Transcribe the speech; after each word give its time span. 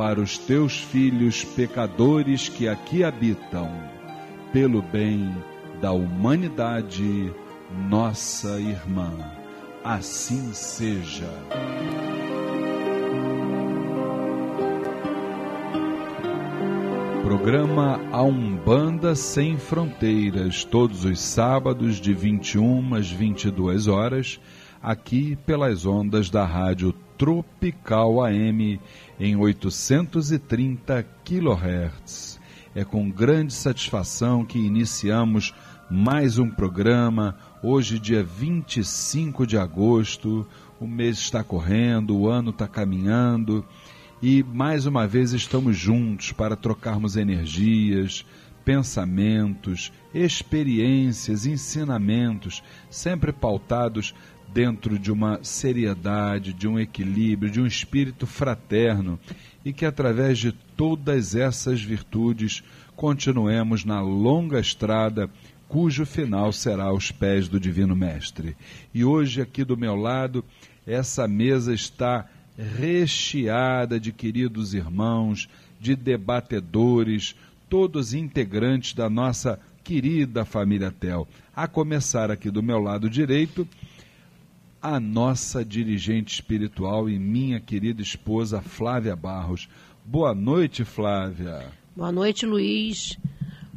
para 0.00 0.18
os 0.18 0.38
teus 0.38 0.80
filhos 0.80 1.44
pecadores 1.44 2.48
que 2.48 2.66
aqui 2.66 3.04
habitam, 3.04 3.70
pelo 4.50 4.80
bem 4.80 5.30
da 5.78 5.92
humanidade, 5.92 7.30
nossa 7.86 8.58
irmã. 8.58 9.12
Assim 9.84 10.54
seja. 10.54 11.28
Programa 17.22 18.00
A 18.10 18.22
Umbanda 18.22 19.14
Sem 19.14 19.58
Fronteiras, 19.58 20.64
todos 20.64 21.04
os 21.04 21.20
sábados 21.20 22.00
de 22.00 22.14
21 22.14 22.94
às 22.94 23.10
22 23.10 23.86
horas, 23.86 24.40
aqui 24.82 25.36
pelas 25.44 25.84
ondas 25.84 26.30
da 26.30 26.46
Rádio 26.46 26.94
Tropical 27.20 28.24
AM 28.24 28.80
em 29.20 29.36
830 29.36 31.06
kHz. 31.22 32.40
É 32.74 32.82
com 32.82 33.10
grande 33.10 33.52
satisfação 33.52 34.42
que 34.42 34.58
iniciamos 34.58 35.52
mais 35.90 36.38
um 36.38 36.48
programa, 36.48 37.36
hoje, 37.62 37.98
dia 37.98 38.22
25 38.22 39.46
de 39.46 39.58
agosto. 39.58 40.48
O 40.80 40.86
mês 40.86 41.18
está 41.18 41.44
correndo, 41.44 42.16
o 42.16 42.26
ano 42.26 42.52
está 42.52 42.66
caminhando 42.66 43.66
e 44.22 44.42
mais 44.42 44.86
uma 44.86 45.06
vez 45.06 45.34
estamos 45.34 45.76
juntos 45.76 46.32
para 46.32 46.56
trocarmos 46.56 47.16
energias, 47.16 48.24
pensamentos, 48.64 49.92
experiências, 50.14 51.44
ensinamentos, 51.44 52.62
sempre 52.88 53.30
pautados 53.30 54.14
dentro 54.52 54.98
de 54.98 55.12
uma 55.12 55.38
seriedade, 55.42 56.52
de 56.52 56.66
um 56.66 56.78
equilíbrio, 56.78 57.50
de 57.50 57.60
um 57.60 57.66
espírito 57.66 58.26
fraterno 58.26 59.18
e 59.64 59.72
que 59.72 59.84
através 59.84 60.38
de 60.38 60.52
todas 60.52 61.34
essas 61.34 61.80
virtudes 61.80 62.62
continuemos 62.96 63.84
na 63.84 64.00
longa 64.00 64.58
estrada 64.58 65.30
cujo 65.68 66.04
final 66.04 66.52
será 66.52 66.84
aos 66.84 67.12
pés 67.12 67.48
do 67.48 67.60
Divino 67.60 67.94
Mestre. 67.94 68.56
E 68.92 69.04
hoje, 69.04 69.40
aqui 69.40 69.64
do 69.64 69.76
meu 69.76 69.94
lado, 69.94 70.44
essa 70.84 71.28
mesa 71.28 71.72
está 71.72 72.28
recheada 72.58 74.00
de 74.00 74.12
queridos 74.12 74.74
irmãos, 74.74 75.48
de 75.80 75.94
debatedores, 75.94 77.36
todos 77.68 78.12
integrantes 78.12 78.94
da 78.94 79.08
nossa 79.08 79.60
querida 79.84 80.44
família 80.44 80.90
Tel. 80.90 81.26
A 81.54 81.68
começar 81.68 82.30
aqui 82.30 82.50
do 82.50 82.62
meu 82.62 82.80
lado 82.80 83.08
direito, 83.08 83.66
a 84.82 84.98
nossa 84.98 85.62
dirigente 85.62 86.32
espiritual 86.34 87.08
e 87.08 87.18
minha 87.18 87.60
querida 87.60 88.00
esposa 88.00 88.62
Flávia 88.62 89.14
Barros. 89.14 89.68
Boa 90.04 90.34
noite, 90.34 90.84
Flávia. 90.84 91.66
Boa 91.94 92.10
noite, 92.10 92.46
Luiz. 92.46 93.18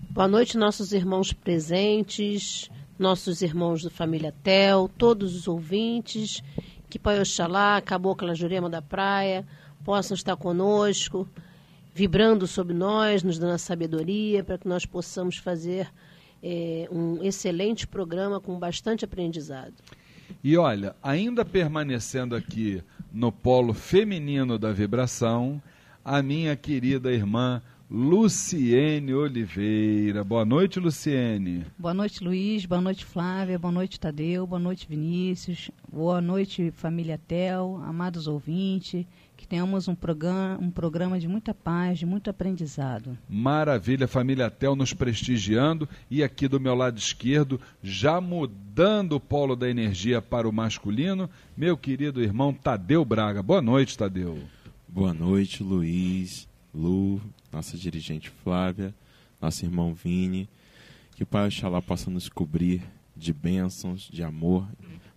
Boa 0.10 0.30
noite, 0.30 0.58
nossos 0.58 0.94
irmãos 0.94 1.34
presentes, 1.34 2.70
nossos 2.98 3.42
irmãos 3.42 3.84
da 3.84 3.90
família 3.90 4.34
Tel, 4.44 4.90
todos 4.98 5.36
os 5.36 5.48
ouvintes. 5.48 6.42
Que 6.90 6.98
Pai 6.98 7.20
Oxalá, 7.20 7.82
Cabocla 7.82 8.34
Jurema 8.34 8.70
da 8.70 8.82
Praia, 8.82 9.46
possam 9.84 10.16
estar 10.16 10.38
conosco, 10.38 11.28
vibrando 11.94 12.48
sobre 12.48 12.74
nós, 12.74 13.24
nos 13.24 13.38
dando 13.38 13.56
a 13.56 13.58
sabedoria, 13.58 14.44
para 14.44 14.58
que 14.58 14.68
nós 14.68 14.86
possamos 14.86 15.36
fazer 15.36 15.92
é, 16.42 16.88
um 16.90 17.22
excelente 17.22 17.86
programa 17.86 18.40
com 18.40 18.58
bastante 18.58 19.04
aprendizado. 19.04 19.74
E 20.44 20.58
olha, 20.58 20.96
ainda 21.02 21.44
permanecendo 21.44 22.36
aqui 22.36 22.82
no 23.12 23.32
polo 23.32 23.74
feminino 23.74 24.58
da 24.58 24.72
vibração, 24.72 25.62
a 26.04 26.22
minha 26.22 26.56
querida 26.56 27.12
irmã 27.12 27.62
Luciene 27.90 29.14
Oliveira. 29.14 30.24
Boa 30.24 30.44
noite, 30.44 30.80
Luciene. 30.80 31.64
Boa 31.78 31.94
noite, 31.94 32.24
Luiz. 32.24 32.66
Boa 32.66 32.82
noite, 32.82 33.06
Flávia. 33.06 33.60
Boa 33.60 33.72
noite, 33.72 34.00
Tadeu. 34.00 34.48
Boa 34.48 34.60
noite, 34.60 34.88
Vinícius. 34.90 35.70
Boa 35.92 36.20
noite, 36.20 36.72
família 36.72 37.20
Tel, 37.28 37.80
amados 37.86 38.26
ouvintes. 38.26 39.06
Tenhamos 39.54 39.88
um 39.88 39.94
programa, 39.94 40.58
um 40.60 40.72
programa 40.72 41.20
de 41.20 41.28
muita 41.28 41.54
paz, 41.54 42.00
de 42.00 42.08
muito 42.08 42.28
aprendizado. 42.28 43.16
Maravilha, 43.30 44.08
família 44.08 44.50
Tel 44.50 44.76
nos 44.76 44.94
prestigiando 44.96 45.88
e 46.10 46.24
aqui 46.24 46.48
do 46.48 46.60
meu 46.60 46.74
lado 46.74 46.98
esquerdo, 46.98 47.62
já 47.84 48.20
mudando 48.20 49.12
o 49.12 49.20
polo 49.20 49.56
da 49.56 49.70
energia 49.70 50.20
para 50.24 50.50
o 50.50 50.52
masculino, 50.52 51.30
meu 51.56 51.78
querido 51.78 52.20
irmão 52.20 52.52
Tadeu 52.52 53.06
Braga. 53.06 53.44
Boa 53.44 53.62
noite, 53.62 53.96
Tadeu. 53.96 54.40
Boa 54.88 55.14
noite, 55.14 55.62
Luiz, 55.62 56.50
Lu, 56.74 57.22
nossa 57.52 57.78
dirigente 57.78 58.32
Flávia, 58.44 58.92
nosso 59.40 59.64
irmão 59.64 59.94
Vini. 59.94 60.50
Que 61.16 61.22
o 61.22 61.28
Pai 61.28 61.46
Oxalá 61.46 61.80
possa 61.80 62.10
nos 62.10 62.28
cobrir 62.28 62.82
de 63.16 63.32
bênçãos, 63.32 64.10
de 64.12 64.24
amor 64.24 64.68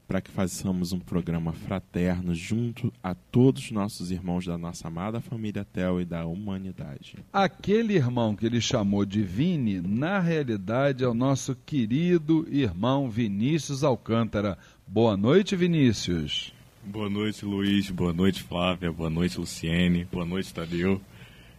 para 0.06 0.20
que 0.20 0.30
façamos 0.30 0.92
um 0.92 1.00
programa 1.00 1.52
fraterno 1.52 2.34
junto 2.34 2.92
a 3.02 3.14
todos 3.14 3.64
os 3.64 3.70
nossos 3.70 4.10
irmãos 4.10 4.46
da 4.46 4.56
nossa 4.56 4.88
amada 4.88 5.20
família 5.20 5.64
Tel 5.64 6.00
e 6.00 6.04
da 6.04 6.24
humanidade. 6.24 7.16
Aquele 7.32 7.94
irmão 7.94 8.36
que 8.36 8.46
ele 8.46 8.60
chamou 8.60 9.04
de 9.04 9.22
Vini, 9.22 9.80
na 9.80 10.20
realidade 10.20 11.02
é 11.02 11.08
o 11.08 11.14
nosso 11.14 11.56
querido 11.66 12.46
irmão 12.50 13.10
Vinícius 13.10 13.82
Alcântara. 13.82 14.56
Boa 14.86 15.16
noite, 15.16 15.56
Vinícius. 15.56 16.52
Boa 16.84 17.10
noite, 17.10 17.44
Luiz. 17.44 17.90
Boa 17.90 18.12
noite, 18.12 18.44
Flávia. 18.44 18.92
Boa 18.92 19.10
noite, 19.10 19.38
Luciene. 19.38 20.04
Boa 20.04 20.24
noite, 20.24 20.54
Tadeu. 20.54 21.00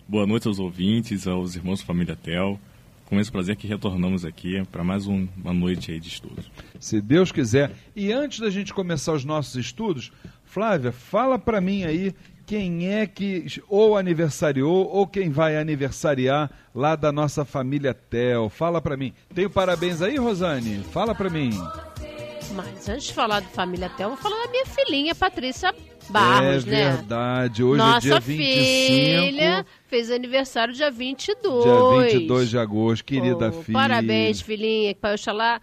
Boa 0.08 0.26
noite 0.26 0.48
aos 0.48 0.58
ouvintes, 0.58 1.28
aos 1.28 1.58
irmãos 1.58 1.82
da 1.82 1.86
família 1.86 2.16
Tel 2.16 2.58
com 3.08 3.20
esse 3.20 3.32
prazer 3.32 3.56
que 3.56 3.66
retornamos 3.66 4.26
aqui 4.26 4.64
para 4.72 4.84
mais 4.84 5.08
um, 5.08 5.28
uma 5.38 5.54
noite 5.54 5.92
aí 5.92 6.00
de 6.00 6.10
estudos. 6.10 6.52
Se 6.80 7.02
Deus 7.02 7.32
quiser. 7.32 7.72
E 7.96 8.12
antes 8.12 8.40
da 8.40 8.50
gente 8.50 8.74
começar 8.74 9.14
os 9.14 9.24
nossos 9.24 9.56
estudos, 9.56 10.12
Flávia, 10.44 10.92
fala 10.92 11.40
para 11.40 11.62
mim 11.62 11.84
aí 11.84 12.14
quem 12.46 12.90
é 12.94 13.08
que 13.08 13.46
ou 13.68 13.98
aniversariou 13.98 14.88
ou 14.88 15.08
quem 15.08 15.30
vai 15.30 15.58
aniversariar 15.58 16.52
lá 16.76 16.96
da 16.96 17.12
nossa 17.12 17.46
família 17.46 17.94
Tel. 17.94 18.50
Fala 18.50 18.82
para 18.82 18.98
mim. 18.98 19.14
Tem 19.34 19.46
o 19.46 19.50
parabéns 19.50 20.02
aí, 20.02 20.18
Rosane? 20.18 20.84
Fala 20.92 21.16
para 21.16 21.30
mim. 21.30 21.52
Mas 22.56 22.90
antes 22.90 23.08
de 23.08 23.14
falar 23.14 23.40
de 23.42 23.48
família 23.48 23.90
Tel, 23.90 24.10
vou 24.10 24.18
falar 24.18 24.46
da 24.46 24.52
minha 24.52 24.66
filhinha, 24.66 25.16
Patrícia 25.16 25.74
Barros, 26.10 26.68
é 26.68 26.70
né? 26.70 26.82
É 26.82 26.92
verdade. 26.92 27.64
Hoje 27.64 27.78
Nossa 27.78 27.98
é 28.08 28.10
dia 28.12 28.20
25. 28.20 29.26
filha 29.28 29.66
fez 29.88 30.12
aniversário 30.12 30.74
dia 30.74 30.92
22. 30.92 31.64
Dia 31.64 32.12
22 32.20 32.50
de 32.50 32.58
agosto, 32.58 33.06
querida 33.06 33.50
Oh, 33.50 33.64
filha. 33.64 33.78
Parabéns, 33.78 34.42
filhinha. 34.42 34.94
Que 34.94 35.00
Pai 35.00 35.14
Oxalá 35.16 35.62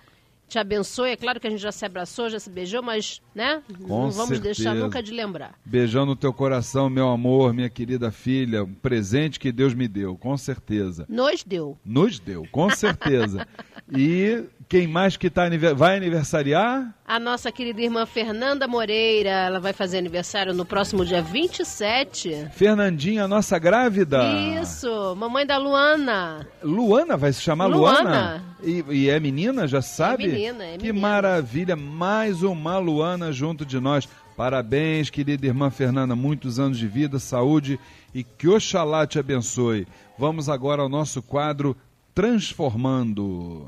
te 0.48 0.58
abençoe. 0.58 1.10
É 1.10 1.16
claro 1.16 1.40
que 1.40 1.46
a 1.46 1.50
gente 1.50 1.60
já 1.60 1.72
se 1.72 1.84
abraçou, 1.84 2.28
já 2.30 2.38
se 2.38 2.48
beijou, 2.50 2.82
mas, 2.82 3.20
né? 3.34 3.62
Com 3.82 4.04
Não 4.04 4.10
vamos 4.10 4.28
certeza. 4.28 4.42
deixar 4.42 4.74
nunca 4.74 5.02
de 5.02 5.12
lembrar. 5.12 5.54
Beijão 5.64 6.06
no 6.06 6.14
teu 6.14 6.32
coração, 6.32 6.88
meu 6.88 7.08
amor, 7.08 7.52
minha 7.52 7.68
querida 7.68 8.10
filha. 8.10 8.64
Um 8.64 8.74
presente 8.74 9.38
que 9.40 9.50
Deus 9.50 9.74
me 9.74 9.88
deu, 9.88 10.16
com 10.16 10.36
certeza. 10.36 11.06
Nos 11.08 11.42
deu. 11.42 11.76
Nos 11.84 12.18
deu, 12.18 12.46
com 12.52 12.70
certeza. 12.70 13.46
e 13.92 14.44
quem 14.68 14.86
mais 14.86 15.16
que 15.16 15.28
tá, 15.28 15.42
vai 15.76 15.96
aniversariar? 15.96 16.94
A 17.06 17.20
nossa 17.20 17.52
querida 17.52 17.82
irmã 17.82 18.06
Fernanda 18.06 18.66
Moreira, 18.66 19.28
ela 19.28 19.60
vai 19.60 19.72
fazer 19.72 19.98
aniversário 19.98 20.54
no 20.54 20.64
próximo 20.64 21.04
dia 21.04 21.22
27. 21.22 22.48
Fernandinha, 22.52 23.28
nossa 23.28 23.58
grávida. 23.58 24.22
Isso, 24.60 25.14
mamãe 25.16 25.46
da 25.46 25.58
Luana. 25.58 26.46
Luana, 26.62 27.16
vai 27.16 27.32
se 27.32 27.42
chamar 27.42 27.66
Luana? 27.66 28.00
Luana. 28.02 28.44
E, 28.62 28.84
e 28.90 29.10
é 29.10 29.20
menina, 29.20 29.68
já 29.68 29.82
sabe? 29.82 30.26
menina, 30.26 30.64
é 30.64 30.78
Que 30.78 30.86
menina. 30.92 31.08
maravilha, 31.08 31.76
mais 31.76 32.42
uma 32.42 32.78
Luana 32.78 33.30
junto 33.32 33.66
de 33.66 33.78
nós. 33.78 34.08
Parabéns, 34.36 35.10
querida 35.10 35.46
irmã 35.46 35.70
Fernanda, 35.70 36.16
muitos 36.16 36.58
anos 36.58 36.78
de 36.78 36.88
vida, 36.88 37.18
saúde 37.18 37.78
e 38.12 38.24
que 38.24 38.48
Oxalá 38.48 39.06
te 39.06 39.18
abençoe. 39.18 39.86
Vamos 40.18 40.48
agora 40.48 40.82
ao 40.82 40.88
nosso 40.88 41.22
quadro 41.22 41.76
Transformando. 42.14 43.66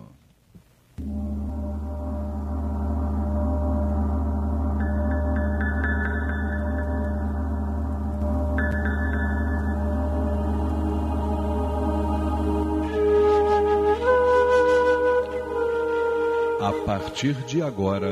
A 16.60 16.72
partir 16.86 17.34
de 17.46 17.60
agora, 17.60 18.08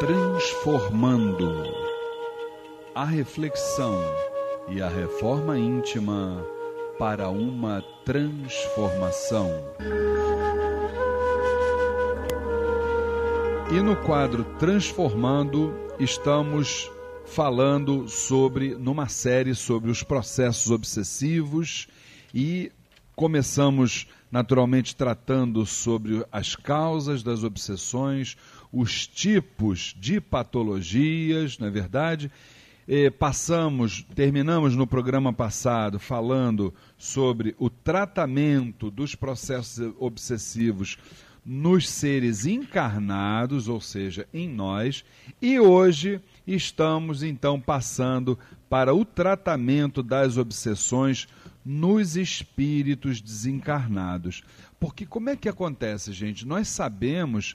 transformando 0.00 1.64
a 2.94 3.06
reflexão 3.06 3.98
e 4.68 4.82
a 4.82 4.88
reforma 4.88 5.58
íntima 5.58 6.44
para 6.98 7.28
uma 7.28 7.80
transformação. 8.04 9.48
E 13.70 13.80
no 13.80 13.94
quadro 13.96 14.44
Transformando, 14.58 15.72
estamos 16.00 16.90
falando 17.24 18.08
sobre, 18.08 18.74
numa 18.74 19.08
série 19.08 19.54
sobre 19.54 19.90
os 19.90 20.02
processos 20.02 20.72
obsessivos 20.72 21.86
e 22.34 22.72
começamos 23.14 24.08
naturalmente 24.30 24.96
tratando 24.96 25.64
sobre 25.64 26.24
as 26.32 26.56
causas 26.56 27.22
das 27.22 27.44
obsessões, 27.44 28.36
os 28.72 29.06
tipos 29.06 29.94
de 29.98 30.20
patologias, 30.20 31.58
não 31.58 31.68
é 31.68 31.70
verdade? 31.70 32.30
Passamos, 33.18 34.02
terminamos 34.14 34.74
no 34.74 34.86
programa 34.86 35.30
passado 35.30 35.98
falando 35.98 36.72
sobre 36.96 37.54
o 37.58 37.68
tratamento 37.68 38.90
dos 38.90 39.14
processos 39.14 39.92
obsessivos 39.98 40.96
nos 41.44 41.86
seres 41.86 42.46
encarnados, 42.46 43.68
ou 43.68 43.78
seja, 43.78 44.26
em 44.32 44.48
nós, 44.48 45.04
e 45.40 45.60
hoje 45.60 46.18
estamos 46.46 47.22
então 47.22 47.60
passando 47.60 48.38
para 48.70 48.94
o 48.94 49.04
tratamento 49.04 50.02
das 50.02 50.38
obsessões 50.38 51.28
nos 51.62 52.16
espíritos 52.16 53.20
desencarnados. 53.20 54.42
Porque 54.80 55.04
como 55.04 55.28
é 55.28 55.36
que 55.36 55.48
acontece, 55.48 56.10
gente? 56.14 56.46
Nós 56.46 56.68
sabemos 56.68 57.54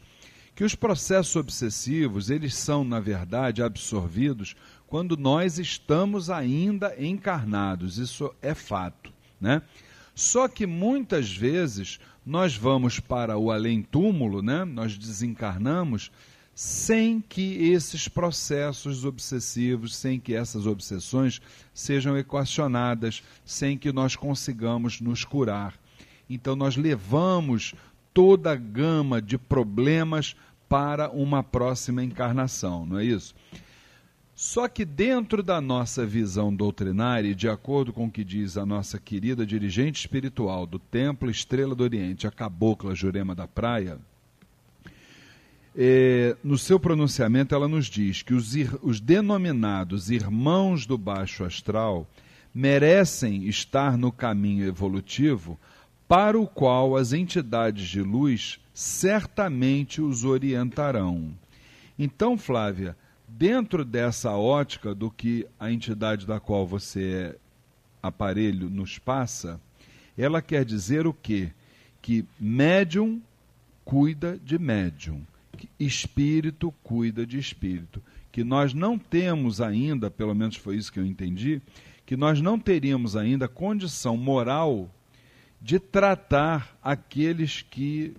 que 0.56 0.64
os 0.64 0.76
processos 0.76 1.36
obsessivos, 1.36 2.30
eles 2.30 2.56
são, 2.56 2.84
na 2.84 3.00
verdade, 3.00 3.64
absorvidos 3.64 4.56
quando 4.94 5.18
nós 5.18 5.58
estamos 5.58 6.30
ainda 6.30 6.94
encarnados. 7.04 7.98
Isso 7.98 8.32
é 8.44 8.54
fato, 8.54 9.12
né? 9.42 9.64
Só 10.14 10.48
que 10.48 10.68
muitas 10.68 11.36
vezes 11.36 12.00
nós 12.24 12.56
vamos 12.56 13.00
para 13.00 13.36
o 13.36 13.50
além-túmulo, 13.50 14.44
né? 14.44 14.64
Nós 14.64 14.96
desencarnamos 14.96 16.12
sem 16.54 17.20
que 17.20 17.72
esses 17.72 18.08
processos 18.08 19.04
obsessivos, 19.04 19.96
sem 19.96 20.20
que 20.20 20.36
essas 20.36 20.68
obsessões 20.68 21.42
sejam 21.74 22.16
equacionadas, 22.16 23.24
sem 23.44 23.80
que 23.80 23.92
nós 23.92 24.16
consigamos 24.16 25.02
nos 25.02 25.26
curar. 25.26 25.74
Então 26.30 26.56
nós 26.56 26.78
levamos 26.78 27.74
toda 28.14 28.52
a 28.52 28.56
gama 28.56 29.20
de 29.20 29.40
problemas 29.40 30.36
para 30.70 31.10
uma 31.10 31.42
próxima 31.42 32.04
encarnação, 32.04 32.86
não 32.86 33.00
é 33.00 33.06
isso? 33.06 33.34
Só 34.36 34.68
que 34.68 34.84
dentro 34.84 35.44
da 35.44 35.62
nossa 35.62 36.06
visão 36.06 36.54
doutrinária, 36.54 37.30
e 37.30 37.36
de 37.36 37.48
acordo 37.48 37.94
com 37.94 38.06
o 38.06 38.12
que 38.12 38.24
diz 38.24 38.58
a 38.58 38.66
nossa 38.66 38.98
querida 38.98 39.46
dirigente 39.46 40.00
espiritual 40.00 40.66
do 40.66 40.80
Templo 40.80 41.30
Estrela 41.30 41.76
do 41.76 41.84
Oriente, 41.84 42.26
a 42.26 42.32
Cabocla 42.32 42.96
Jurema 42.96 43.36
da 43.36 43.48
Praia, 43.48 44.00
é, 45.76 46.36
no 46.44 46.58
seu 46.58 46.80
pronunciamento 46.80 47.54
ela 47.54 47.68
nos 47.68 47.88
diz 47.88 48.22
que 48.22 48.34
os, 48.34 48.54
os 48.82 49.00
denominados 49.00 50.10
irmãos 50.12 50.86
do 50.86 50.98
baixo 50.98 51.44
astral 51.44 52.08
merecem 52.54 53.48
estar 53.48 53.98
no 53.98 54.12
caminho 54.12 54.68
evolutivo 54.68 55.60
para 56.08 56.40
o 56.40 56.48
qual 56.48 56.96
as 56.96 57.12
entidades 57.12 57.88
de 57.88 58.02
luz 58.02 58.60
certamente 58.74 60.02
os 60.02 60.24
orientarão. 60.24 61.34
Então, 61.98 62.38
Flávia, 62.38 62.96
dentro 63.38 63.84
dessa 63.84 64.32
ótica 64.32 64.94
do 64.94 65.10
que 65.10 65.48
a 65.60 65.72
entidade 65.72 66.26
da 66.26 66.40
qual 66.40 66.68
você 66.68 67.14
é 67.14 67.36
aparelho 68.02 68.70
nos 68.70 69.00
passa, 69.00 69.60
ela 70.18 70.42
quer 70.42 70.64
dizer 70.64 71.08
o 71.08 71.14
quê? 71.14 71.52
Que 72.02 72.26
médium 72.40 73.22
cuida 73.84 74.40
de 74.44 74.60
médium, 74.60 75.26
que 75.58 75.70
espírito 75.80 76.74
cuida 76.84 77.26
de 77.26 77.40
espírito. 77.40 78.04
Que 78.32 78.44
nós 78.44 78.74
não 78.74 79.00
temos 79.00 79.62
ainda, 79.62 80.12
pelo 80.12 80.36
menos 80.36 80.56
foi 80.56 80.76
isso 80.76 80.92
que 80.92 81.00
eu 81.00 81.06
entendi, 81.06 81.62
que 82.06 82.18
nós 82.18 82.42
não 82.42 82.60
teríamos 82.60 83.16
ainda 83.16 83.48
condição 83.48 84.18
moral 84.18 84.90
de 85.62 85.80
tratar 85.80 86.78
aqueles 86.84 87.62
que 87.62 88.16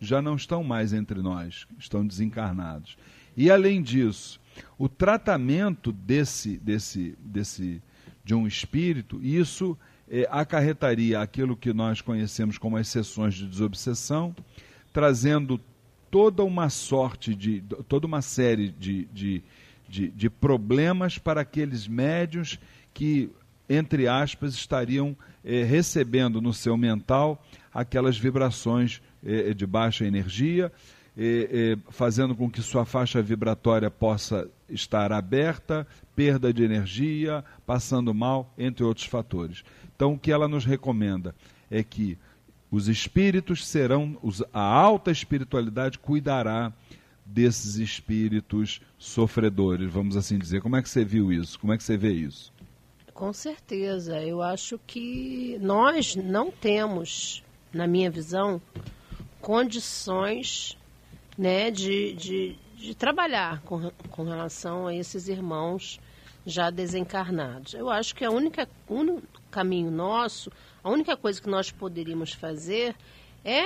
já 0.00 0.20
não 0.20 0.34
estão 0.34 0.64
mais 0.64 0.92
entre 0.92 1.22
nós, 1.22 1.66
estão 1.78 2.06
desencarnados. 2.06 2.96
E 3.36 3.50
além 3.50 3.80
disso, 3.80 4.40
o 4.78 4.88
tratamento 4.88 5.92
desse, 5.92 6.56
desse, 6.58 7.16
desse, 7.20 7.82
de 8.24 8.34
um 8.34 8.46
espírito, 8.46 9.20
isso 9.22 9.76
é, 10.10 10.26
acarretaria 10.30 11.20
aquilo 11.20 11.56
que 11.56 11.72
nós 11.72 12.00
conhecemos 12.00 12.58
como 12.58 12.76
as 12.76 12.88
sessões 12.88 13.34
de 13.34 13.46
desobsessão, 13.46 14.34
trazendo 14.92 15.60
toda 16.10 16.42
uma 16.42 16.68
sorte 16.68 17.34
de, 17.34 17.62
toda 17.88 18.06
uma 18.06 18.20
série 18.20 18.70
de, 18.70 19.04
de, 19.06 19.42
de, 19.88 20.08
de 20.08 20.28
problemas 20.28 21.18
para 21.18 21.42
aqueles 21.42 21.86
médios 21.86 22.58
que, 22.92 23.30
entre 23.68 24.08
aspas, 24.08 24.54
estariam 24.54 25.16
é, 25.44 25.62
recebendo 25.62 26.40
no 26.40 26.52
seu 26.52 26.76
mental 26.76 27.44
aquelas 27.72 28.18
vibrações 28.18 29.00
é, 29.24 29.54
de 29.54 29.66
baixa 29.66 30.04
energia 30.04 30.72
fazendo 31.90 32.34
com 32.34 32.50
que 32.50 32.62
sua 32.62 32.84
faixa 32.84 33.20
vibratória 33.20 33.90
possa 33.90 34.48
estar 34.68 35.12
aberta, 35.12 35.86
perda 36.16 36.52
de 36.52 36.62
energia, 36.62 37.44
passando 37.66 38.14
mal, 38.14 38.52
entre 38.56 38.84
outros 38.84 39.06
fatores. 39.06 39.62
Então, 39.94 40.14
o 40.14 40.18
que 40.18 40.32
ela 40.32 40.48
nos 40.48 40.64
recomenda 40.64 41.34
é 41.70 41.82
que 41.82 42.16
os 42.70 42.88
espíritos 42.88 43.66
serão, 43.66 44.16
a 44.52 44.62
alta 44.62 45.10
espiritualidade 45.10 45.98
cuidará 45.98 46.72
desses 47.26 47.76
espíritos 47.76 48.80
sofredores, 48.96 49.90
vamos 49.90 50.16
assim 50.16 50.38
dizer. 50.38 50.62
Como 50.62 50.76
é 50.76 50.82
que 50.82 50.88
você 50.88 51.04
viu 51.04 51.32
isso? 51.32 51.58
Como 51.58 51.72
é 51.72 51.76
que 51.76 51.82
você 51.82 51.96
vê 51.96 52.12
isso? 52.12 52.52
Com 53.12 53.32
certeza. 53.32 54.22
Eu 54.22 54.40
acho 54.40 54.80
que 54.86 55.58
nós 55.60 56.16
não 56.16 56.50
temos, 56.50 57.44
na 57.72 57.86
minha 57.86 58.10
visão, 58.10 58.60
condições 59.40 60.78
né, 61.40 61.70
de, 61.70 62.12
de, 62.12 62.58
de 62.76 62.94
trabalhar 62.94 63.62
com, 63.62 63.90
com 64.10 64.24
relação 64.24 64.86
a 64.86 64.94
esses 64.94 65.26
irmãos 65.26 65.98
já 66.44 66.68
desencarnados. 66.68 67.72
Eu 67.72 67.88
acho 67.88 68.14
que 68.14 68.26
a 68.26 68.30
única 68.30 68.68
único 68.86 69.22
caminho 69.50 69.90
nosso, 69.90 70.52
a 70.84 70.90
única 70.90 71.16
coisa 71.16 71.40
que 71.40 71.48
nós 71.48 71.70
poderíamos 71.70 72.34
fazer 72.34 72.94
é 73.42 73.64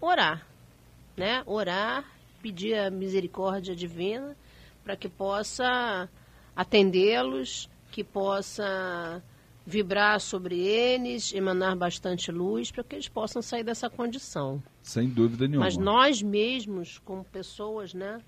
orar, 0.00 0.46
né? 1.16 1.42
Orar, 1.46 2.04
pedir 2.40 2.78
a 2.78 2.90
misericórdia 2.90 3.74
divina 3.74 4.36
para 4.84 4.94
que 4.94 5.08
possa 5.08 6.08
atendê-los, 6.54 7.68
que 7.90 8.04
possa 8.04 9.20
vibrar 9.66 10.20
sobre 10.20 10.58
eles, 10.58 11.32
emanar 11.32 11.76
bastante 11.76 12.30
luz 12.32 12.70
para 12.70 12.82
que 12.82 12.96
eles 12.96 13.08
possam 13.08 13.40
sair 13.40 13.62
dessa 13.62 13.88
condição. 13.88 14.62
Sem 14.82 15.08
dúvida 15.08 15.46
nenhuma. 15.46 15.64
Mas 15.66 15.76
nós 15.76 16.22
mesmos, 16.22 17.00
como 17.04 17.24
pessoas, 17.24 17.94
né? 17.94 18.20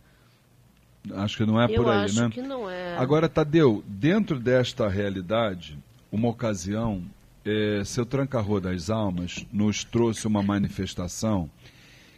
Acho 1.13 1.37
que 1.37 1.45
não 1.45 1.61
é 1.61 1.65
Eu 1.65 1.83
por 1.83 1.93
aí, 1.93 2.05
acho 2.05 2.23
né? 2.23 2.31
que 2.31 2.41
não 2.41 2.69
é. 2.71 2.97
Agora, 2.97 3.29
Tadeu, 3.29 3.85
dentro 3.87 4.39
desta 4.39 4.89
realidade, 4.89 5.79
uma 6.11 6.29
ocasião, 6.29 7.03
é, 7.45 7.83
seu 7.85 8.07
Trancarro 8.07 8.61
das 8.61 8.89
Almas 8.89 9.45
nos 9.53 9.85
trouxe 9.85 10.27
uma 10.27 10.43
manifestação 10.43 11.51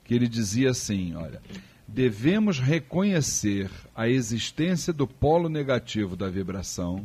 que 0.04 0.14
ele 0.14 0.28
dizia 0.28 0.70
assim, 0.70 1.16
olha, 1.16 1.42
devemos 1.88 2.60
reconhecer 2.60 3.68
a 3.94 4.08
existência 4.08 4.92
do 4.92 5.06
polo 5.06 5.48
negativo 5.48 6.14
da 6.14 6.28
vibração, 6.28 7.04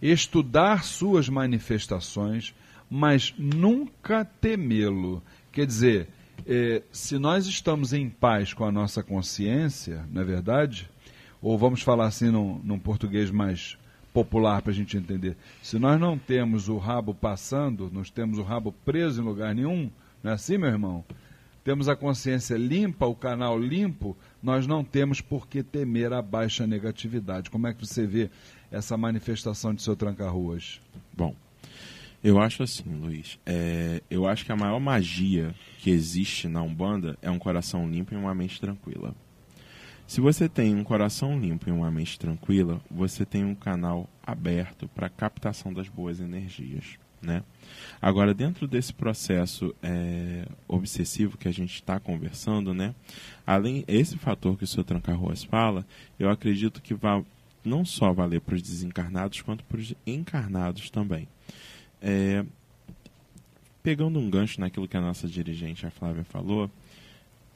estudar 0.00 0.84
suas 0.84 1.28
manifestações, 1.28 2.54
mas 2.90 3.34
nunca 3.38 4.24
temê-lo. 4.24 5.22
Quer 5.50 5.66
dizer, 5.66 6.08
é, 6.46 6.82
se 6.90 7.18
nós 7.18 7.46
estamos 7.46 7.92
em 7.92 8.08
paz 8.08 8.52
com 8.52 8.64
a 8.64 8.72
nossa 8.72 9.02
consciência, 9.02 10.04
não 10.10 10.22
é 10.22 10.24
verdade? 10.24 10.90
Ou 11.40 11.56
vamos 11.56 11.82
falar 11.82 12.06
assim 12.06 12.30
num, 12.30 12.60
num 12.62 12.78
português 12.78 13.30
mais 13.30 13.76
popular 14.12 14.60
para 14.62 14.72
a 14.72 14.74
gente 14.74 14.96
entender. 14.96 15.36
Se 15.62 15.78
nós 15.78 15.98
não 15.98 16.18
temos 16.18 16.68
o 16.68 16.76
rabo 16.76 17.14
passando, 17.14 17.90
nós 17.92 18.10
temos 18.10 18.38
o 18.38 18.42
rabo 18.42 18.72
preso 18.84 19.22
em 19.22 19.24
lugar 19.24 19.54
nenhum, 19.54 19.90
não 20.22 20.30
é 20.30 20.34
assim, 20.34 20.58
meu 20.58 20.68
irmão? 20.68 21.04
Temos 21.64 21.88
a 21.88 21.94
consciência 21.96 22.56
limpa, 22.56 23.06
o 23.06 23.14
canal 23.14 23.58
limpo, 23.58 24.16
nós 24.42 24.66
não 24.66 24.82
temos 24.84 25.20
por 25.20 25.46
que 25.46 25.62
temer 25.62 26.12
a 26.12 26.20
baixa 26.20 26.66
negatividade. 26.66 27.50
Como 27.50 27.68
é 27.68 27.72
que 27.72 27.86
você 27.86 28.04
vê 28.04 28.30
essa 28.72 28.96
manifestação 28.96 29.74
de 29.74 29.82
seu 29.82 29.94
tranca-ruas? 29.94 30.80
Bom, 31.12 31.36
eu 32.24 32.40
acho 32.40 32.62
assim, 32.62 32.88
Luiz. 32.94 33.38
É, 33.44 34.02
eu 34.10 34.26
acho 34.26 34.44
que 34.44 34.52
a 34.52 34.56
maior 34.56 34.80
magia 34.80 35.54
que 35.78 35.90
existe 35.90 36.48
na 36.48 36.62
Umbanda 36.62 37.18
é 37.20 37.30
um 37.30 37.38
coração 37.38 37.88
limpo 37.88 38.14
e 38.14 38.16
uma 38.16 38.34
mente 38.34 38.60
tranquila. 38.60 39.14
Se 40.06 40.20
você 40.20 40.48
tem 40.48 40.74
um 40.74 40.84
coração 40.84 41.38
limpo 41.38 41.68
e 41.68 41.72
uma 41.72 41.90
mente 41.90 42.18
tranquila, 42.18 42.80
você 42.90 43.24
tem 43.24 43.44
um 43.44 43.54
canal 43.54 44.08
aberto 44.22 44.88
para 44.88 45.08
captação 45.08 45.72
das 45.72 45.88
boas 45.88 46.20
energias, 46.20 46.98
né? 47.20 47.42
Agora, 48.00 48.34
dentro 48.34 48.68
desse 48.68 48.92
processo 48.92 49.74
é, 49.82 50.46
obsessivo 50.68 51.38
que 51.38 51.48
a 51.48 51.52
gente 51.52 51.74
está 51.74 51.98
conversando, 51.98 52.74
né? 52.74 52.94
Além 53.46 53.84
esse 53.88 54.18
fator 54.18 54.56
que 54.56 54.64
o 54.64 54.66
seu 54.66 54.84
Tranca-Ruas 54.84 55.44
fala, 55.44 55.86
eu 56.18 56.28
acredito 56.28 56.82
que 56.82 56.94
vai 56.94 57.24
não 57.64 57.84
só 57.84 58.12
valer 58.12 58.40
para 58.40 58.54
os 58.54 58.62
desencarnados, 58.62 59.40
quanto 59.42 59.64
para 59.64 59.78
os 59.78 59.94
encarnados 60.06 60.90
também. 60.90 61.28
É, 62.00 62.44
pegando 63.82 64.18
um 64.18 64.30
gancho 64.30 64.60
naquilo 64.60 64.88
que 64.88 64.96
a 64.96 65.00
nossa 65.00 65.26
dirigente, 65.26 65.86
a 65.86 65.90
Flávia, 65.90 66.24
falou, 66.24 66.70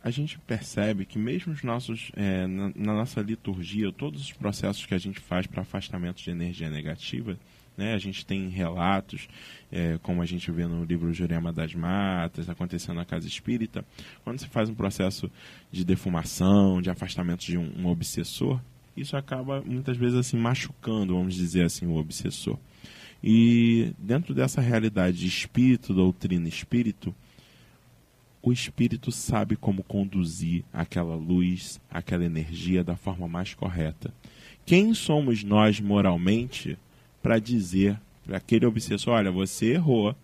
a 0.02 0.10
gente 0.10 0.38
percebe 0.38 1.04
que 1.04 1.18
mesmo 1.18 1.52
os 1.52 1.62
nossos, 1.62 2.12
é, 2.14 2.46
na, 2.46 2.72
na, 2.76 2.94
nossa 2.94 3.20
liturgia, 3.20 3.90
todos 3.90 4.22
os 4.22 4.32
processos 4.32 4.86
que 4.86 4.94
a 4.94 4.98
gente 4.98 5.18
faz 5.18 5.46
para 5.46 5.62
afastamento 5.62 6.22
de 6.22 6.30
energia 6.30 6.70
negativa, 6.70 7.36
né, 7.76 7.92
a 7.92 7.98
gente 7.98 8.24
tem 8.24 8.48
relatos, 8.48 9.28
é, 9.70 9.98
como 10.02 10.22
a 10.22 10.26
gente 10.26 10.50
vê 10.50 10.66
no 10.66 10.84
livro 10.84 11.12
Jurema 11.12 11.52
das 11.52 11.74
Matas, 11.74 12.48
acontecendo 12.48 12.96
na 12.96 13.04
casa 13.04 13.26
espírita, 13.26 13.84
quando 14.24 14.38
se 14.38 14.46
faz 14.46 14.70
um 14.70 14.74
processo 14.74 15.30
de 15.70 15.84
defumação, 15.84 16.80
de 16.80 16.88
afastamento 16.88 17.44
de 17.44 17.58
um, 17.58 17.70
um 17.76 17.86
obsessor, 17.88 18.60
isso 18.96 19.16
acaba 19.16 19.60
muitas 19.60 19.96
vezes 19.96 20.18
assim 20.18 20.36
machucando, 20.36 21.14
vamos 21.14 21.34
dizer 21.34 21.64
assim, 21.64 21.86
o 21.86 21.96
obsessor. 21.96 22.58
E 23.22 23.92
dentro 23.98 24.34
dessa 24.34 24.60
realidade 24.60 25.18
de 25.18 25.26
espírito, 25.26 25.92
doutrina, 25.92 26.48
espírito, 26.48 27.14
o 28.42 28.52
espírito 28.52 29.10
sabe 29.10 29.56
como 29.56 29.82
conduzir 29.82 30.64
aquela 30.72 31.16
luz, 31.16 31.80
aquela 31.90 32.24
energia 32.24 32.84
da 32.84 32.94
forma 32.94 33.26
mais 33.26 33.54
correta. 33.54 34.14
Quem 34.64 34.94
somos 34.94 35.42
nós 35.42 35.80
moralmente 35.80 36.78
para 37.20 37.38
dizer 37.38 37.98
para 38.24 38.36
aquele 38.36 38.66
obsessor: 38.66 39.14
olha, 39.14 39.30
você 39.30 39.74
errou, 39.74 40.14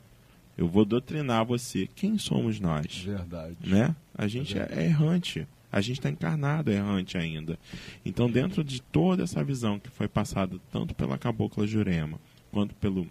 eu 0.56 0.68
vou 0.68 0.84
doutrinar 0.84 1.44
você? 1.44 1.88
Quem 1.94 2.18
somos 2.18 2.60
nós? 2.60 2.98
Verdade. 2.98 3.56
Né? 3.64 3.94
A 4.14 4.26
gente 4.26 4.58
é, 4.58 4.68
é 4.70 4.84
errante. 4.84 5.46
A 5.72 5.80
gente 5.80 5.98
está 5.98 6.10
encarnado 6.10 6.70
errante 6.70 7.16
ainda. 7.16 7.58
Então, 8.04 8.30
dentro 8.30 8.62
de 8.62 8.80
toda 8.80 9.24
essa 9.24 9.42
visão 9.42 9.78
que 9.78 9.90
foi 9.90 10.06
passada 10.06 10.58
tanto 10.70 10.94
pela 10.94 11.16
Cabocla 11.16 11.66
Jurema, 11.66 12.20
quanto 12.52 12.74
pelo 12.74 13.06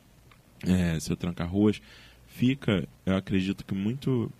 é, 0.65 0.99
seu 0.99 1.17
Tranca-Ruas, 1.17 1.81
fica, 2.27 2.87
eu 3.05 3.15
acredito 3.15 3.65
que 3.65 3.73
muito 3.73 4.31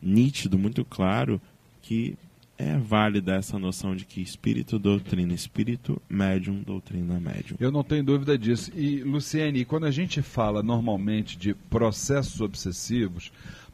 nítido, 0.00 0.58
muito 0.58 0.84
claro 0.84 1.40
que 1.82 2.16
é 2.60 2.76
válida 2.76 3.36
essa 3.36 3.58
noção 3.58 3.96
de 3.96 4.04
que 4.04 4.20
espírito 4.20 4.78
doutrina 4.78 5.32
espírito, 5.32 6.00
médium 6.08 6.62
doutrina 6.62 7.18
médium. 7.18 7.56
Eu 7.58 7.72
não 7.72 7.82
tenho 7.82 8.04
dúvida 8.04 8.36
disso. 8.36 8.70
E, 8.76 9.02
Luciene, 9.02 9.64
quando 9.64 9.86
a 9.86 9.90
gente 9.90 10.20
fala 10.20 10.62
normalmente 10.62 11.38
de 11.38 11.54
processos 11.54 12.40
obsessivos, 12.42 13.32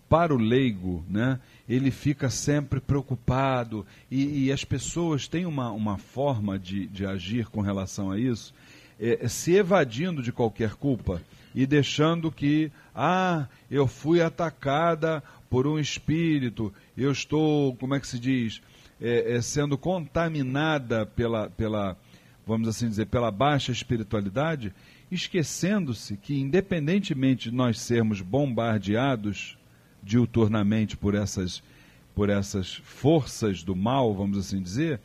para 0.08 0.34
o 0.34 0.38
leigo, 0.38 1.04
né, 1.08 1.40
ele 1.68 1.90
fica 1.90 2.30
sempre 2.30 2.80
preocupado. 2.80 3.86
E, 4.10 4.46
e 4.46 4.52
as 4.52 4.64
pessoas 4.64 5.26
têm 5.26 5.46
uma, 5.46 5.70
uma 5.70 5.98
forma 5.98 6.58
de, 6.58 6.86
de 6.86 7.04
agir 7.04 7.46
com 7.46 7.60
relação 7.60 8.10
a 8.10 8.18
isso, 8.18 8.54
é, 8.98 9.28
se 9.28 9.54
evadindo 9.54 10.22
de 10.22 10.32
qualquer 10.32 10.74
culpa 10.74 11.20
e 11.54 11.66
deixando 11.66 12.30
que, 12.30 12.70
ah, 12.94 13.46
eu 13.70 13.86
fui 13.86 14.20
atacada 14.20 15.22
por 15.50 15.66
um 15.66 15.78
espírito, 15.78 16.72
eu 16.96 17.10
estou, 17.10 17.74
como 17.76 17.94
é 17.94 18.00
que 18.00 18.06
se 18.06 18.18
diz, 18.18 18.60
é, 19.00 19.34
é, 19.34 19.42
sendo 19.42 19.76
contaminada 19.76 21.04
pela, 21.06 21.50
pela, 21.50 21.96
vamos 22.46 22.68
assim 22.68 22.88
dizer, 22.88 23.06
pela 23.06 23.30
baixa 23.30 23.72
espiritualidade, 23.72 24.72
esquecendo-se 25.10 26.16
que, 26.16 26.38
independentemente 26.38 27.50
de 27.50 27.56
nós 27.56 27.80
sermos 27.80 28.20
bombardeados 28.20 29.55
diuturnamente 30.06 30.96
por 30.96 31.16
essas, 31.16 31.62
por 32.14 32.30
essas 32.30 32.76
forças 32.76 33.64
do 33.64 33.74
mal, 33.74 34.14
vamos 34.14 34.38
assim 34.38 34.62
dizer, 34.62 35.00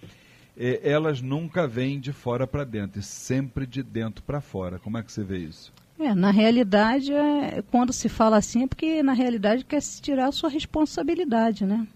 é, 0.55 0.79
elas 0.87 1.21
nunca 1.21 1.67
vêm 1.67 1.99
de 1.99 2.13
fora 2.13 2.45
para 2.45 2.63
dentro, 2.63 2.99
e 2.99 3.03
sempre 3.03 3.65
de 3.65 3.81
dentro 3.81 4.23
para 4.23 4.39
fora. 4.39 4.77
Como 4.77 4.97
é 4.99 5.03
que 5.03 5.11
você 5.11 5.23
vê 5.23 5.39
isso? 5.39 5.73
É, 5.99 6.13
na 6.13 6.29
realidade, 6.29 7.11
é, 7.11 7.63
quando 7.71 7.91
se 7.91 8.07
fala 8.07 8.37
assim, 8.37 8.63
é 8.63 8.67
porque 8.67 9.01
na 9.01 9.13
realidade 9.13 9.65
quer 9.65 9.81
se 9.81 9.99
tirar 9.99 10.27
a 10.27 10.31
sua 10.31 10.49
responsabilidade, 10.49 11.65
né? 11.65 11.87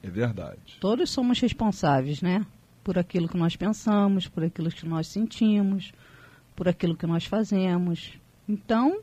É 0.00 0.08
verdade. 0.08 0.78
Todos 0.80 1.10
somos 1.10 1.40
responsáveis, 1.40 2.22
né? 2.22 2.46
Por 2.84 2.98
aquilo 2.98 3.28
que 3.28 3.36
nós 3.36 3.56
pensamos, 3.56 4.28
por 4.28 4.44
aquilo 4.44 4.70
que 4.70 4.86
nós 4.86 5.08
sentimos, 5.08 5.92
por 6.54 6.68
aquilo 6.68 6.96
que 6.96 7.06
nós 7.06 7.24
fazemos. 7.24 8.12
Então, 8.48 9.00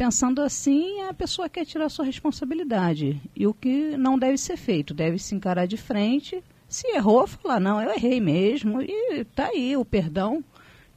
pensando 0.00 0.40
assim, 0.40 1.02
a 1.02 1.12
pessoa 1.12 1.46
quer 1.46 1.66
tirar 1.66 1.90
sua 1.90 2.06
responsabilidade. 2.06 3.20
E 3.36 3.46
o 3.46 3.52
que 3.52 3.98
não 3.98 4.18
deve 4.18 4.38
ser 4.38 4.56
feito, 4.56 4.94
deve 4.94 5.18
se 5.18 5.34
encarar 5.34 5.66
de 5.66 5.76
frente. 5.76 6.42
Se 6.66 6.86
errou, 6.88 7.26
falar, 7.26 7.60
não, 7.60 7.82
eu 7.82 7.90
errei 7.90 8.18
mesmo. 8.18 8.80
E 8.80 9.26
tá 9.36 9.48
aí 9.48 9.76
o 9.76 9.84
perdão, 9.84 10.42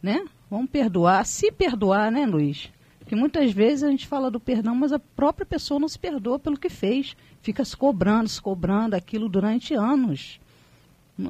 né? 0.01 0.23
Vamos 0.49 0.69
perdoar. 0.69 1.25
Se 1.25 1.51
perdoar, 1.51 2.09
né, 2.13 2.25
Luiz? 2.25 2.71
Porque 2.97 3.13
muitas 3.13 3.51
vezes 3.51 3.83
a 3.83 3.89
gente 3.89 4.07
fala 4.07 4.31
do 4.31 4.39
perdão, 4.39 4.73
mas 4.73 4.93
a 4.93 4.99
própria 4.99 5.45
pessoa 5.45 5.81
não 5.81 5.89
se 5.89 5.99
perdoa 5.99 6.39
pelo 6.39 6.57
que 6.57 6.69
fez. 6.69 7.13
Fica 7.41 7.65
se 7.65 7.75
cobrando, 7.75 8.29
se 8.29 8.41
cobrando 8.41 8.95
aquilo 8.95 9.27
durante 9.27 9.73
anos. 9.73 10.39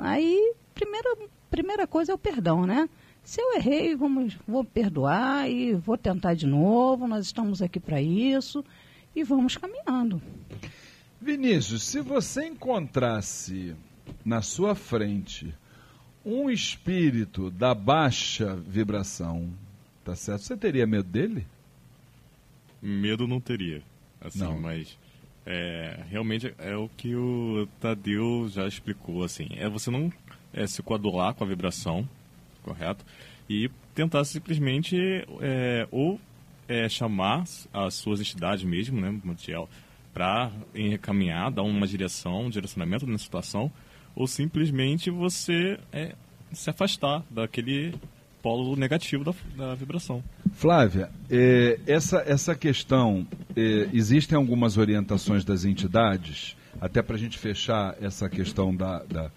Aí, 0.01 0.53
primeira, 0.75 1.17
primeira 1.49 1.87
coisa 1.87 2.11
é 2.11 2.15
o 2.15 2.19
perdão, 2.19 2.67
né? 2.67 2.87
Se 3.23 3.41
eu 3.41 3.55
errei, 3.55 3.95
vamos, 3.95 4.37
vou 4.47 4.63
perdoar 4.63 5.49
e 5.49 5.73
vou 5.73 5.97
tentar 5.97 6.33
de 6.33 6.45
novo. 6.45 7.07
Nós 7.07 7.25
estamos 7.25 7.61
aqui 7.61 7.79
para 7.79 8.01
isso 8.01 8.63
e 9.15 9.23
vamos 9.23 9.55
caminhando. 9.55 10.21
Vinícius, 11.21 11.83
se 11.83 12.01
você 12.01 12.47
encontrasse 12.47 13.75
na 14.25 14.41
sua 14.41 14.75
frente 14.75 15.53
um 16.25 16.49
espírito 16.49 17.49
da 17.49 17.73
baixa 17.73 18.55
vibração, 18.55 19.49
tá 20.03 20.15
certo? 20.15 20.41
Você 20.41 20.57
teria 20.57 20.85
medo 20.85 21.09
dele? 21.09 21.45
Medo 22.81 23.25
não 23.25 23.39
teria, 23.39 23.81
assim, 24.19 24.39
não. 24.39 24.59
mas 24.59 24.97
é, 25.45 26.03
realmente 26.09 26.53
é 26.57 26.75
o 26.75 26.89
que 26.89 27.15
o 27.15 27.67
Tadeu 27.79 28.49
já 28.49 28.67
explicou, 28.67 29.23
assim, 29.23 29.47
é 29.55 29.69
você 29.69 29.89
não 29.89 30.11
é, 30.53 30.67
se 30.67 30.81
coadular 30.81 31.33
com 31.33 31.43
a 31.43 31.47
vibração, 31.47 32.07
correto? 32.63 33.05
E 33.49 33.69
tentar 33.93 34.23
simplesmente 34.23 34.97
é, 35.41 35.87
ou 35.91 36.19
é, 36.67 36.87
chamar 36.89 37.43
as 37.73 37.93
suas 37.95 38.19
entidades 38.19 38.63
mesmo, 38.63 38.99
né, 38.99 39.19
Montiel, 39.23 39.69
para 40.13 40.51
encaminhar, 40.73 41.51
dar 41.51 41.63
uma 41.63 41.87
direção, 41.87 42.45
um 42.45 42.49
direcionamento 42.49 43.05
na 43.05 43.17
situação, 43.17 43.71
ou 44.15 44.27
simplesmente 44.27 45.09
você 45.09 45.79
é, 45.91 46.15
se 46.51 46.69
afastar 46.69 47.23
daquele 47.29 47.93
polo 48.41 48.75
negativo 48.75 49.23
da, 49.23 49.33
da 49.55 49.73
vibração. 49.73 50.23
Flávia, 50.53 51.09
essa, 51.87 52.23
essa 52.27 52.53
questão, 52.53 53.25
é, 53.55 53.89
existem 53.93 54.37
algumas 54.37 54.77
orientações 54.77 55.43
das 55.45 55.65
entidades, 55.65 56.55
até 56.79 57.01
para 57.01 57.15
a 57.15 57.19
gente 57.19 57.37
fechar 57.37 57.95
essa 58.01 58.29
questão 58.29 58.75
da, 58.75 59.01
da, 59.03 59.31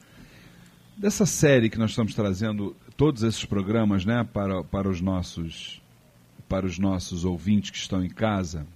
dessa 0.97 1.25
série 1.25 1.71
que 1.71 1.79
nós 1.79 1.91
estamos 1.91 2.15
trazendo, 2.15 2.77
todos 2.97 3.23
esses 3.23 3.45
programas 3.45 4.05
né, 4.05 4.27
para, 4.33 4.65
para, 4.65 4.89
os 4.89 5.01
nossos, 5.01 5.83
para 6.49 6.65
os 6.65 6.79
nossos 6.79 7.25
ouvintes 7.25 7.71
que 7.71 7.77
estão 7.77 8.05
em 8.05 8.09
casa. 8.09 8.67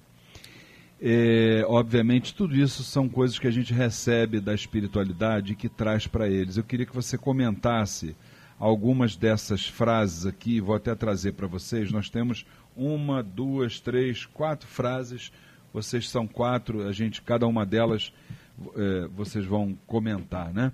É, 1.01 1.65
obviamente, 1.67 2.35
tudo 2.35 2.55
isso 2.55 2.85
são 2.85 3.09
coisas 3.09 3.39
que 3.39 3.47
a 3.47 3.51
gente 3.51 3.73
recebe 3.73 4.39
da 4.39 4.55
espiritualidade 4.55 5.53
e 5.53 5.57
que 5.57 5.69
traz 5.69 6.07
para 6.07 6.29
eles. 6.29 6.59
Eu 6.59 6.65
queria 6.65 6.85
que 6.85 6.95
você 6.95 7.17
comentasse 7.17 8.15
algumas 8.59 9.17
dessas 9.17 9.67
frases 9.67 10.27
aqui, 10.27 10.61
vou 10.61 10.75
até 10.75 10.95
trazer 10.95 11.33
para 11.33 11.47
vocês. 11.47 11.91
Nós 11.91 12.11
temos 12.11 12.45
uma, 12.77 13.23
duas, 13.23 13.81
três, 13.81 14.27
quatro 14.27 14.69
frases. 14.69 15.33
Vocês 15.73 16.11
são 16.11 16.27
quatro, 16.27 16.87
a 16.87 16.93
gente, 16.93 17.23
cada 17.23 17.47
uma 17.47 17.65
delas, 17.65 18.13
é, 18.77 19.09
vocês 19.17 19.47
vão 19.47 19.79
comentar, 19.87 20.53
né? 20.53 20.71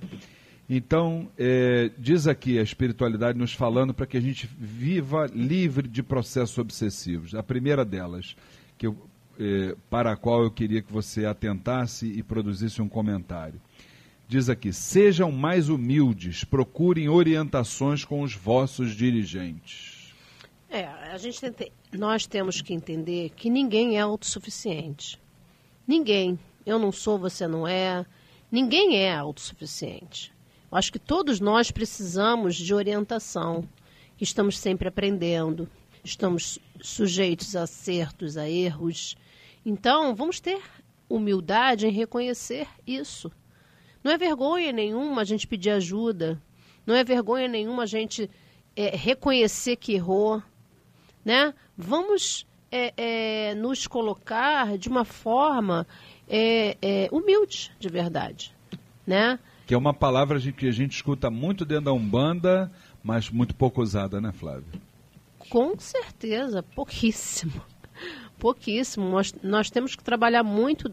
Então, 0.68 1.30
é, 1.38 1.90
diz 1.96 2.26
aqui 2.26 2.58
a 2.58 2.62
espiritualidade 2.62 3.38
nos 3.38 3.52
falando 3.52 3.94
para 3.94 4.06
que 4.06 4.16
a 4.16 4.20
gente 4.20 4.48
viva 4.58 5.26
livre 5.32 5.86
de 5.86 6.02
processos 6.02 6.58
obsessivos. 6.58 7.34
A 7.34 7.42
primeira 7.42 7.84
delas, 7.84 8.36
que 8.76 8.88
eu, 8.88 8.96
é, 9.38 9.76
para 9.88 10.12
a 10.12 10.16
qual 10.16 10.42
eu 10.42 10.50
queria 10.50 10.82
que 10.82 10.92
você 10.92 11.24
atentasse 11.24 12.06
e 12.06 12.22
produzisse 12.22 12.82
um 12.82 12.88
comentário. 12.88 13.60
Diz 14.26 14.48
aqui: 14.48 14.72
sejam 14.72 15.30
mais 15.30 15.68
humildes, 15.68 16.42
procurem 16.42 17.08
orientações 17.08 18.04
com 18.04 18.22
os 18.22 18.34
vossos 18.34 18.90
dirigentes. 18.90 20.12
É, 20.68 20.84
a 20.84 21.16
gente 21.16 21.48
tem, 21.52 21.70
nós 21.92 22.26
temos 22.26 22.60
que 22.60 22.74
entender 22.74 23.30
que 23.36 23.48
ninguém 23.48 23.96
é 23.96 24.00
autossuficiente. 24.00 25.16
Ninguém. 25.86 26.36
Eu 26.64 26.80
não 26.80 26.90
sou, 26.90 27.16
você 27.16 27.46
não 27.46 27.68
é. 27.68 28.04
Ninguém 28.50 28.96
é 28.96 29.14
autossuficiente. 29.14 30.34
Acho 30.70 30.92
que 30.92 30.98
todos 30.98 31.40
nós 31.40 31.70
precisamos 31.70 32.56
de 32.56 32.74
orientação, 32.74 33.68
estamos 34.20 34.58
sempre 34.58 34.88
aprendendo, 34.88 35.68
estamos 36.04 36.58
sujeitos 36.80 37.54
a 37.54 37.62
acertos, 37.62 38.36
a 38.36 38.48
erros. 38.48 39.16
Então, 39.64 40.14
vamos 40.14 40.40
ter 40.40 40.60
humildade 41.08 41.86
em 41.86 41.90
reconhecer 41.90 42.66
isso. 42.86 43.30
Não 44.02 44.12
é 44.12 44.18
vergonha 44.18 44.72
nenhuma 44.72 45.22
a 45.22 45.24
gente 45.24 45.46
pedir 45.46 45.70
ajuda. 45.70 46.40
Não 46.84 46.94
é 46.94 47.02
vergonha 47.02 47.48
nenhuma 47.48 47.84
a 47.84 47.86
gente 47.86 48.30
é, 48.74 48.94
reconhecer 48.96 49.76
que 49.76 49.94
errou. 49.94 50.42
Né? 51.24 51.52
Vamos 51.76 52.46
é, 52.70 52.92
é, 52.96 53.54
nos 53.54 53.86
colocar 53.86 54.78
de 54.78 54.88
uma 54.88 55.04
forma 55.04 55.86
é, 56.28 56.76
é, 56.80 57.08
humilde, 57.10 57.72
de 57.78 57.88
verdade. 57.88 58.54
Né? 59.06 59.38
Que 59.66 59.74
é 59.74 59.76
uma 59.76 59.92
palavra 59.92 60.40
que 60.40 60.68
a 60.68 60.72
gente 60.72 60.92
escuta 60.92 61.28
muito 61.28 61.64
dentro 61.64 61.86
da 61.86 61.92
Umbanda, 61.92 62.70
mas 63.02 63.28
muito 63.28 63.54
pouco 63.54 63.82
usada, 63.82 64.20
né, 64.20 64.32
Flávio? 64.32 64.64
Com 65.50 65.78
certeza, 65.78 66.62
pouquíssimo. 66.62 67.60
Pouquíssimo. 68.38 69.08
Nós, 69.08 69.34
nós 69.42 69.70
temos 69.70 69.96
que 69.96 70.04
trabalhar 70.04 70.42
muito 70.42 70.92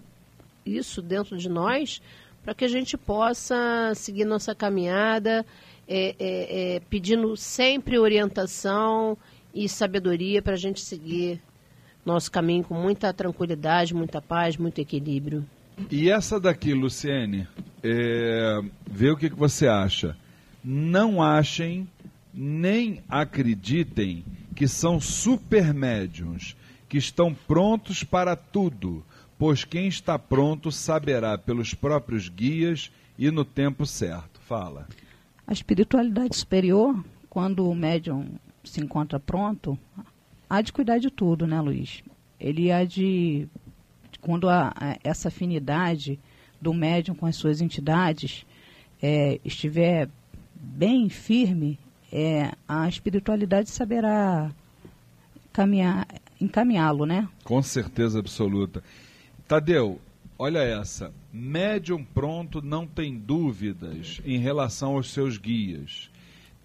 isso 0.66 1.02
dentro 1.02 1.38
de 1.38 1.50
nós 1.50 2.02
para 2.42 2.54
que 2.54 2.64
a 2.64 2.68
gente 2.70 2.98
possa 2.98 3.94
seguir 3.96 4.26
nossa 4.26 4.56
caminhada, 4.56 5.46
é, 5.88 6.16
é, 6.20 6.76
é, 6.76 6.80
pedindo 6.90 7.36
sempre 7.36 7.98
orientação 7.98 9.18
e 9.54 9.68
sabedoria 9.70 10.42
para 10.42 10.54
a 10.54 10.58
gente 10.58 10.82
seguir 10.82 11.42
nosso 12.06 12.32
caminho 12.32 12.64
com 12.64 12.74
muita 12.74 13.14
tranquilidade, 13.14 13.94
muita 13.94 14.22
paz, 14.22 14.58
muito 14.58 14.80
equilíbrio. 14.80 15.46
E 15.90 16.10
essa 16.10 16.40
daqui, 16.40 16.74
Luciene, 16.74 17.48
é, 17.84 18.62
vê 18.90 19.10
o 19.10 19.18
que, 19.18 19.30
que 19.30 19.36
você 19.36 19.68
acha. 19.68 20.16
Não 20.64 21.22
achem 21.22 21.88
nem 22.34 23.02
acreditem 23.08 24.24
que 24.56 24.68
são 24.68 25.00
super 25.00 25.74
médiums, 25.74 26.56
que 26.88 26.98
estão 26.98 27.34
prontos 27.34 28.04
para 28.04 28.36
tudo, 28.36 29.04
pois 29.38 29.64
quem 29.64 29.88
está 29.88 30.18
pronto 30.18 30.72
saberá 30.72 31.38
pelos 31.38 31.74
próprios 31.74 32.30
guias 32.30 32.92
e 33.18 33.30
no 33.30 33.44
tempo 33.44 33.86
certo. 33.86 34.40
Fala. 34.42 34.88
A 35.46 35.54
espiritualidade 35.54 36.36
superior, 36.36 37.04
quando 37.30 37.70
o 37.70 37.76
médium 37.76 38.28
se 38.64 38.80
encontra 38.80 39.20
pronto, 39.20 39.78
há 40.50 40.62
de 40.62 40.72
cuidar 40.72 41.00
de 41.00 41.10
tudo, 41.10 41.46
né, 41.46 41.60
Luiz? 41.60 42.04
Ele 42.40 42.72
há 42.72 42.84
de. 42.86 43.48
Quando 44.24 44.50
há 44.50 44.74
essa 45.04 45.28
afinidade 45.28 46.18
do 46.62 46.74
médium 46.74 47.14
com 47.14 47.26
as 47.26 47.36
suas 47.36 47.60
entidades 47.60 48.46
é, 49.02 49.38
estiver 49.44 50.10
bem 50.56 51.10
firme, 51.10 51.78
é, 52.10 52.54
a 52.66 52.88
espiritualidade 52.88 53.70
saberá 53.70 54.50
encaminhá-lo, 56.40 57.06
né? 57.06 57.28
Com 57.44 57.62
certeza 57.62 58.20
absoluta. 58.20 58.82
Tadeu, 59.46 60.00
olha 60.40 60.60
essa. 60.60 61.12
Médium 61.34 62.02
pronto 62.02 62.62
não 62.62 62.88
tem 62.88 63.18
dúvidas 63.18 64.22
em 64.24 64.38
relação 64.38 64.96
aos 64.96 65.12
seus 65.12 65.38
guias. 65.38 66.10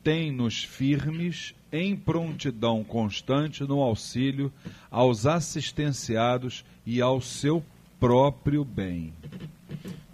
Tem-nos 0.03 0.65
firmes 0.65 1.55
em 1.73 1.95
prontidão 1.95 2.83
constante 2.83 3.63
no 3.65 3.81
auxílio 3.81 4.53
aos 4.91 5.27
assistenciados 5.27 6.65
e 6.87 7.01
ao 7.01 7.21
seu 7.21 7.63
próprio 8.01 8.65
bem. 8.65 9.13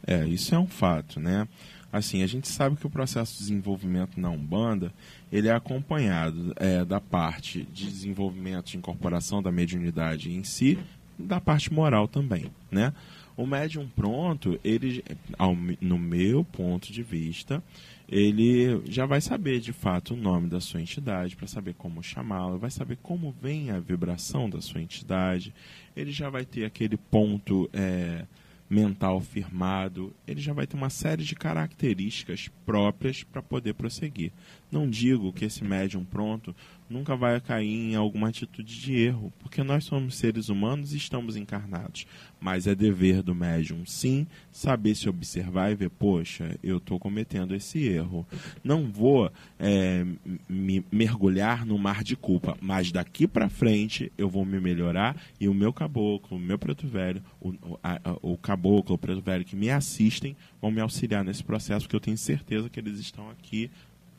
É, 0.07 0.27
isso 0.27 0.55
é 0.55 0.59
um 0.59 0.67
fato, 0.67 1.21
né? 1.21 1.47
Assim, 1.93 2.25
a 2.25 2.27
gente 2.27 2.49
sabe 2.49 2.77
que 2.77 2.87
o 2.87 2.91
processo 2.91 3.35
de 3.35 3.39
desenvolvimento 3.39 4.19
na 4.19 4.29
Umbanda, 4.29 4.93
ele 5.31 5.47
é 5.47 5.53
acompanhado 5.53 6.53
é, 6.57 6.85
da 6.85 7.01
parte 7.01 7.63
de 7.73 7.87
desenvolvimento 7.87 8.67
de 8.67 8.77
incorporação 8.77 9.41
da 9.41 9.53
mediunidade 9.53 10.33
em 10.33 10.43
si, 10.43 10.77
da 11.17 11.41
parte 11.41 11.73
moral 11.73 12.09
também, 12.09 12.51
né? 12.69 12.93
O 13.37 13.47
médium 13.47 13.89
pronto, 13.89 14.59
ele, 14.63 15.05
ao, 15.37 15.57
no 15.81 15.99
meu 15.99 16.45
ponto 16.45 16.93
de 16.93 17.03
vista, 17.03 17.63
ele 18.09 18.83
já 18.87 19.07
vai 19.07 19.21
saber 19.21 19.61
de 19.61 19.73
fato 19.73 20.15
o 20.15 20.17
nome 20.17 20.49
da 20.49 20.61
sua 20.61 20.81
entidade, 20.81 21.35
para 21.35 21.47
saber 21.47 21.75
como 21.75 22.03
chamá-la, 22.03 22.57
vai 22.57 22.71
saber 22.71 22.99
como 23.03 23.35
vem 23.43 23.71
a 23.71 23.81
vibração 23.81 24.49
da 24.49 24.61
sua 24.61 24.81
entidade, 24.81 25.53
ele 25.97 26.13
já 26.13 26.31
vai 26.31 26.45
ter 26.45 26.65
aquele 26.65 26.97
ponto 26.97 27.69
é, 27.73 28.25
mental 28.69 29.21
firmado, 29.21 30.15
ele 30.27 30.41
já 30.41 30.53
vai 30.53 30.67
ter 30.67 30.77
uma 30.77 30.91
série 30.91 31.23
de 31.23 31.35
características 31.35 32.49
próprias 32.65 33.23
para 33.23 33.43
poder 33.43 33.75
prosseguir. 33.75 34.33
Não 34.71 34.89
digo 34.89 35.33
que 35.33 35.45
esse 35.45 35.63
médium 35.63 36.05
pronto 36.05 36.55
nunca 36.89 37.15
vai 37.15 37.41
cair 37.41 37.93
em 37.93 37.95
alguma 37.95 38.29
atitude 38.29 38.81
de 38.81 38.97
erro, 38.97 39.33
porque 39.39 39.63
nós 39.63 39.85
somos 39.85 40.17
seres 40.17 40.49
humanos 40.49 40.93
e 40.93 40.97
estamos 40.97 41.37
encarnados. 41.37 42.07
Mas 42.45 42.67
é 42.67 42.75
dever 42.75 43.23
do 43.23 43.35
médium, 43.35 43.87
sim, 43.87 44.27
saber 44.53 44.95
se 44.95 45.09
observar 45.09 45.73
e 45.73 45.75
ver, 45.75 45.89
poxa, 45.89 46.59
eu 46.63 46.77
estou 46.77 46.99
cometendo 46.99 47.55
esse 47.55 47.89
erro. 47.89 48.27
Não 48.63 48.85
vou 48.85 49.33
é, 49.59 50.05
me 50.47 50.85
mergulhar 50.93 51.65
no 51.65 51.79
mar 51.79 52.05
de 52.05 52.15
culpa, 52.15 52.55
mas 52.61 52.93
daqui 52.93 53.27
para 53.27 53.49
frente 53.49 54.13
eu 54.19 54.29
vou 54.29 54.45
me 54.45 54.61
melhorar 54.61 55.17
e 55.41 55.49
o 55.49 55.55
meu 55.55 55.73
caboclo, 55.73 56.37
o 56.37 56.39
meu 56.39 56.59
preto 56.59 56.87
velho, 56.87 57.23
o, 57.41 57.55
a, 57.83 57.99
o 58.21 58.37
caboclo, 58.37 58.95
o 58.95 58.99
preto 58.99 59.23
velho 59.23 59.43
que 59.43 59.57
me 59.57 59.71
assistem 59.71 60.37
vão 60.61 60.71
me 60.71 60.83
auxiliar 60.83 61.25
nesse 61.25 61.43
processo, 61.43 61.87
porque 61.87 61.97
eu 61.97 62.01
tenho 62.01 62.19
certeza 62.19 62.69
que 62.69 62.79
eles 62.79 62.99
estão 62.99 63.31
aqui, 63.31 63.71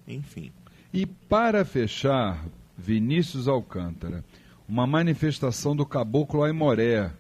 enfim. 0.07 0.51
E 0.91 1.05
para 1.05 1.63
fechar, 1.63 2.43
Vinícius 2.75 3.47
Alcântara, 3.47 4.25
uma 4.67 4.87
manifestação 4.87 5.75
do 5.75 5.85
caboclo 5.85 6.43
Aimoré, 6.43 7.11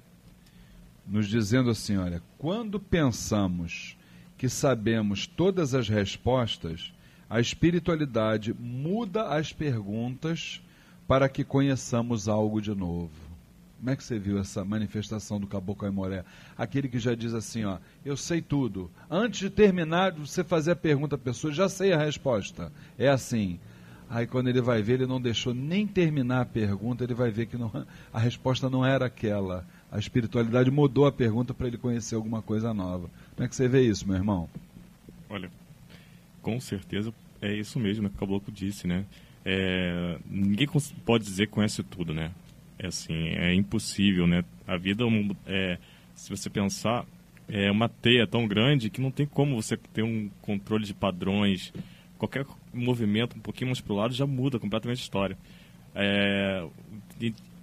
nos 1.07 1.27
dizendo 1.27 1.69
assim: 1.69 1.97
olha, 1.97 2.21
quando 2.37 2.79
pensamos 2.79 3.97
que 4.37 4.49
sabemos 4.49 5.27
todas 5.27 5.73
as 5.73 5.87
respostas, 5.87 6.93
a 7.29 7.39
espiritualidade 7.39 8.53
muda 8.53 9.29
as 9.29 9.51
perguntas 9.51 10.61
para 11.07 11.29
que 11.29 11.43
conheçamos 11.43 12.27
algo 12.27 12.61
de 12.61 12.73
novo. 12.73 13.35
Como 13.77 13.89
é 13.89 13.95
que 13.95 14.03
você 14.03 14.17
viu 14.17 14.39
essa 14.39 14.65
manifestação 14.65 15.39
do 15.39 15.45
Caboclo 15.45 15.87
Aimoré? 15.87 16.23
Aquele 16.57 16.87
que 16.87 16.97
já 16.97 17.13
diz 17.13 17.33
assim, 17.33 17.65
ó, 17.65 17.77
eu 18.03 18.17
sei 18.17 18.41
tudo. 18.41 18.89
Antes 19.09 19.41
de 19.41 19.49
terminar, 19.49 20.13
você 20.13 20.43
fazer 20.43 20.71
a 20.71 20.75
pergunta 20.75 21.15
à 21.15 21.19
pessoa, 21.19 21.53
já 21.53 21.69
sei 21.69 21.93
a 21.93 21.97
resposta. 21.97 22.71
É 22.97 23.07
assim. 23.07 23.59
Aí 24.09 24.25
quando 24.25 24.47
ele 24.47 24.61
vai 24.61 24.81
ver, 24.81 24.93
ele 24.93 25.05
não 25.05 25.21
deixou 25.21 25.53
nem 25.53 25.85
terminar 25.85 26.41
a 26.41 26.45
pergunta, 26.45 27.03
ele 27.03 27.13
vai 27.13 27.29
ver 27.31 27.47
que 27.47 27.57
não, 27.57 27.71
a 28.13 28.19
resposta 28.19 28.69
não 28.69 28.85
era 28.85 29.05
aquela. 29.05 29.65
A 29.95 29.97
espiritualidade 29.97 30.69
mudou 30.69 31.07
a 31.07 31.11
pergunta 31.11 31.53
para 31.53 31.67
ele 31.67 31.77
conhecer 31.77 32.15
alguma 32.15 32.41
coisa 32.41 32.73
nova. 32.73 33.09
Como 33.33 33.45
é 33.45 33.47
que 33.47 33.55
você 33.55 33.65
vê 33.65 33.81
isso, 33.81 34.05
meu 34.05 34.17
irmão? 34.17 34.49
Olha, 35.29 35.49
com 36.41 36.59
certeza 36.59 37.13
é 37.41 37.53
isso 37.53 37.79
mesmo 37.79 38.09
que 38.09 38.15
o 38.17 38.19
Caboclo 38.19 38.51
disse, 38.51 38.87
né? 38.87 39.05
É, 39.45 40.17
ninguém 40.29 40.67
pode 41.05 41.23
dizer 41.23 41.47
que 41.47 41.53
conhece 41.53 41.81
tudo, 41.81 42.13
né? 42.13 42.31
É 42.77 42.87
assim, 42.87 43.13
é 43.13 43.53
impossível, 43.53 44.27
né? 44.27 44.43
A 44.67 44.75
vida, 44.75 45.05
é, 45.45 45.77
se 46.13 46.29
você 46.29 46.49
pensar, 46.49 47.05
é 47.47 47.71
uma 47.71 47.87
teia 47.87 48.27
tão 48.27 48.45
grande 48.45 48.89
que 48.89 48.99
não 48.99 49.11
tem 49.11 49.25
como 49.25 49.55
você 49.55 49.77
ter 49.77 50.03
um 50.03 50.29
controle 50.41 50.83
de 50.83 50.93
padrões. 50.93 51.71
Qualquer 52.17 52.45
movimento 52.73 53.37
um 53.37 53.41
pouquinho 53.41 53.69
mais 53.69 53.79
para 53.79 53.93
o 53.93 53.95
lado 53.95 54.13
já 54.13 54.27
muda 54.27 54.59
completamente 54.59 54.99
a 54.99 55.01
história. 55.01 55.37
É, 55.95 56.67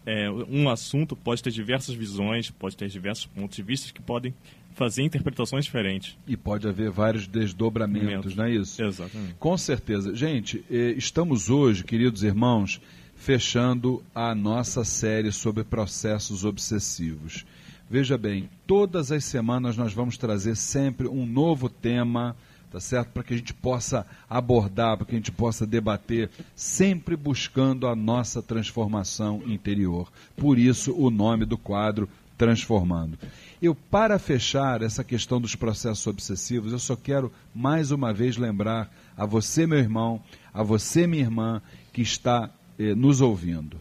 é, 0.04 0.30
um 0.30 0.68
assunto 0.68 1.14
pode 1.14 1.42
ter 1.42 1.50
diversas 1.50 1.94
visões, 1.94 2.50
pode 2.50 2.76
ter 2.76 2.88
diversos 2.88 3.26
pontos 3.26 3.56
de 3.56 3.62
vista 3.62 3.92
que 3.92 4.02
podem 4.02 4.34
fazer 4.74 5.02
interpretações 5.02 5.64
diferentes. 5.64 6.16
E 6.26 6.36
pode 6.36 6.66
haver 6.66 6.90
vários 6.90 7.26
desdobramentos, 7.26 8.34
não 8.34 8.44
é 8.44 8.52
isso? 8.52 8.82
Exatamente. 8.82 9.34
Com 9.38 9.56
certeza. 9.56 10.14
Gente, 10.14 10.64
eh, 10.70 10.94
estamos 10.96 11.50
hoje, 11.50 11.84
queridos 11.84 12.22
irmãos, 12.22 12.80
fechando 13.14 14.02
a 14.14 14.34
nossa 14.34 14.82
série 14.82 15.30
sobre 15.30 15.62
processos 15.62 16.44
obsessivos. 16.44 17.44
Veja 17.88 18.16
bem, 18.16 18.48
todas 18.66 19.12
as 19.12 19.24
semanas 19.24 19.76
nós 19.76 19.92
vamos 19.92 20.16
trazer 20.16 20.56
sempre 20.56 21.06
um 21.06 21.26
novo 21.26 21.68
tema, 21.68 22.34
tá 22.72 22.80
certo? 22.80 23.10
Para 23.10 23.22
que 23.22 23.34
a 23.34 23.36
gente 23.36 23.52
possa 23.52 24.06
abordar, 24.28 24.96
para 24.96 25.06
que 25.06 25.14
a 25.14 25.18
gente 25.18 25.30
possa 25.30 25.66
debater, 25.66 26.30
sempre 26.56 27.14
buscando 27.14 27.86
a 27.86 27.94
nossa 27.94 28.40
transformação 28.42 29.42
interior. 29.46 30.10
Por 30.34 30.58
isso 30.58 30.94
o 30.96 31.10
nome 31.10 31.44
do 31.44 31.58
quadro 31.58 32.08
Transformando. 32.38 33.16
Eu, 33.60 33.72
para 33.72 34.18
fechar 34.18 34.82
essa 34.82 35.04
questão 35.04 35.40
dos 35.40 35.54
processos 35.54 36.04
obsessivos, 36.08 36.72
eu 36.72 36.78
só 36.78 36.96
quero 36.96 37.30
mais 37.54 37.92
uma 37.92 38.12
vez 38.12 38.36
lembrar 38.36 38.92
a 39.16 39.24
você, 39.24 39.64
meu 39.64 39.78
irmão, 39.78 40.20
a 40.52 40.60
você, 40.60 41.06
minha 41.06 41.22
irmã, 41.22 41.62
que 41.92 42.02
está 42.02 42.50
eh, 42.80 42.96
nos 42.96 43.20
ouvindo. 43.20 43.76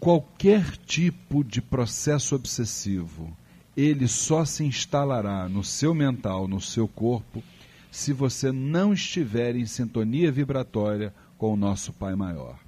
Qualquer 0.00 0.74
tipo 0.86 1.44
de 1.44 1.60
processo 1.60 2.34
obsessivo, 2.34 3.36
ele 3.76 4.06
só 4.06 4.44
se 4.44 4.64
instalará 4.64 5.48
no 5.48 5.64
seu 5.64 5.94
mental, 5.94 6.46
no 6.46 6.60
seu 6.60 6.86
corpo, 6.86 7.42
se 7.90 8.12
você 8.12 8.50
não 8.52 8.92
estiver 8.92 9.56
em 9.56 9.66
sintonia 9.66 10.30
vibratória 10.32 11.12
com 11.38 11.52
o 11.52 11.56
nosso 11.56 11.92
Pai 11.92 12.14
Maior. 12.14 12.58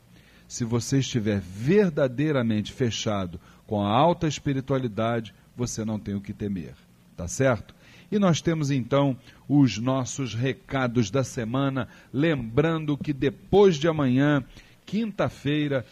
Se 0.47 0.65
você 0.65 0.99
estiver 0.99 1.41
verdadeiramente 1.41 2.73
fechado 2.73 3.41
com 3.67 3.83
a 3.83 3.89
alta 3.89 4.27
espiritualidade, 4.27 5.35
você 5.57 5.85
não 5.85 5.99
tem 5.99 6.15
o 6.15 6.21
que 6.21 6.33
temer. 6.33 6.75
Tá 7.17 7.27
certo? 7.29 7.75
E 8.11 8.19
nós 8.19 8.41
temos 8.41 8.71
então 8.71 9.17
os 9.49 9.79
nossos 9.79 10.35
recados 10.35 11.11
da 11.11 11.25
semana, 11.25 11.89
lembrando 12.13 12.97
que 12.97 13.13
depois 13.13 13.77
de 13.77 13.89
amanhã, 13.89 14.45
quinta-feira, 14.85 15.85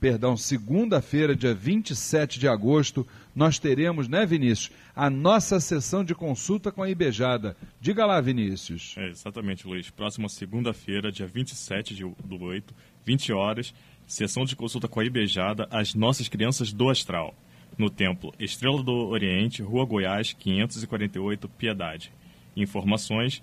perdão, 0.00 0.36
segunda-feira, 0.36 1.34
dia 1.34 1.54
27 1.54 2.38
de 2.38 2.48
agosto, 2.48 3.06
nós 3.34 3.58
teremos, 3.58 4.08
né, 4.08 4.26
Vinícius, 4.26 4.70
a 4.94 5.08
nossa 5.08 5.60
sessão 5.60 6.02
de 6.02 6.14
consulta 6.14 6.72
com 6.72 6.82
a 6.82 6.90
Ibejada. 6.90 7.56
Diga 7.80 8.04
lá, 8.04 8.20
Vinícius. 8.20 8.94
É, 8.96 9.08
exatamente, 9.08 9.66
Luiz. 9.66 9.90
Próxima 9.90 10.28
segunda-feira, 10.28 11.12
dia 11.12 11.26
27 11.26 11.94
de, 11.94 12.02
do 12.24 12.42
8, 12.42 12.74
20 13.04 13.32
horas, 13.32 13.74
sessão 14.06 14.44
de 14.44 14.56
consulta 14.56 14.88
com 14.88 15.00
a 15.00 15.04
Ibejada, 15.04 15.68
as 15.70 15.94
nossas 15.94 16.28
crianças 16.28 16.72
do 16.72 16.88
astral 16.88 17.34
no 17.78 17.88
Templo 17.88 18.34
Estrela 18.40 18.82
do 18.82 18.92
Oriente, 18.92 19.62
Rua 19.62 19.84
Goiás, 19.84 20.32
548, 20.32 21.48
Piedade. 21.48 22.12
Informações 22.56 23.40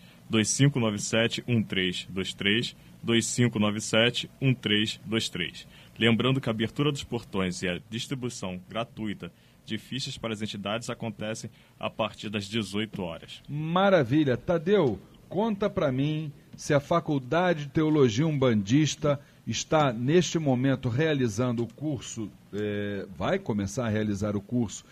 2597-1323, 3.06 5.00
2597-1323. 5.10 5.68
Lembrando 5.98 6.41
que 6.41 6.50
a 6.50 6.52
abertura 6.52 6.91
dos 6.91 7.04
portões 7.04 7.62
e 7.62 7.70
a 7.70 7.80
distribuição 7.89 8.60
gratuita 8.70 9.32
de 9.65 9.78
fichas 9.78 10.18
para 10.18 10.34
as 10.34 10.41
entidades 10.41 10.89
acontecem 10.89 11.50
a 11.80 11.89
partir 11.89 12.30
das 12.30 12.46
18 12.46 13.02
horas. 13.02 13.41
Maravilha. 13.50 14.38
Tadeu, 14.38 15.00
conta 15.28 15.70
para 15.70 15.91
mim 15.91 16.32
se 16.56 16.74
a 16.74 16.80
Faculdade 16.80 17.65
de 17.65 17.72
Teologia 17.72 18.28
Umbandista 18.28 19.20
está 19.46 19.91
neste 19.91 20.39
momento 20.39 20.89
realizando 20.89 21.63
o 21.63 21.74
curso, 21.74 22.30
é, 22.54 23.06
vai 23.18 23.38
começar 23.38 23.86
a 23.86 23.89
realizar 23.89 24.36
o 24.36 24.41
curso 24.41 24.86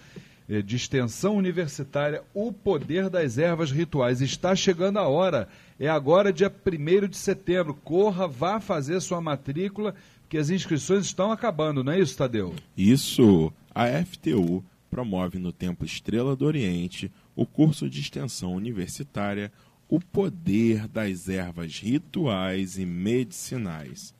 é, 0.49 0.61
de 0.61 0.75
extensão 0.75 1.35
universitária, 1.35 2.23
O 2.33 2.51
Poder 2.51 3.09
das 3.09 3.37
Ervas 3.37 3.71
Rituais. 3.71 4.21
Está 4.21 4.55
chegando 4.55 4.99
a 4.99 5.07
hora, 5.07 5.47
é 5.79 5.87
agora 5.87 6.33
dia 6.33 6.51
1 6.51 7.07
de 7.07 7.17
setembro. 7.17 7.73
Corra, 7.73 8.27
vá 8.27 8.59
fazer 8.59 8.99
sua 9.01 9.21
matrícula, 9.21 9.95
que 10.29 10.37
as 10.37 10.49
inscrições 10.49 11.05
estão 11.05 11.31
acabando, 11.31 11.83
não 11.83 11.91
é 11.91 11.99
isso, 11.99 12.17
Tadeu? 12.17 12.55
Isso. 12.77 13.51
A 13.73 13.87
FTU 14.03 14.63
promove 14.89 15.39
no 15.39 15.51
Templo 15.51 15.85
Estrela 15.85 16.35
do 16.35 16.45
Oriente 16.45 17.11
o 17.35 17.45
curso 17.45 17.89
de 17.89 17.99
extensão 17.99 18.53
universitária 18.53 19.51
O 19.89 19.99
Poder 19.99 20.87
das 20.87 21.27
Ervas 21.27 21.79
Rituais 21.79 22.77
e 22.77 22.85
Medicinais. 22.85 24.13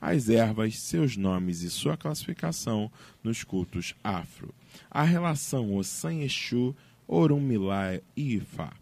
As 0.00 0.30
ervas, 0.30 0.78
seus 0.78 1.16
nomes 1.16 1.62
e 1.62 1.70
sua 1.70 1.96
classificação 1.96 2.90
nos 3.22 3.44
cultos 3.44 3.94
afro. 4.02 4.54
A 4.90 5.02
relação 5.02 5.76
Ossan 5.76 6.22
Exu, 6.22 6.74
Orumilá 7.06 8.00
e 8.16 8.36
Ifá. 8.36 8.72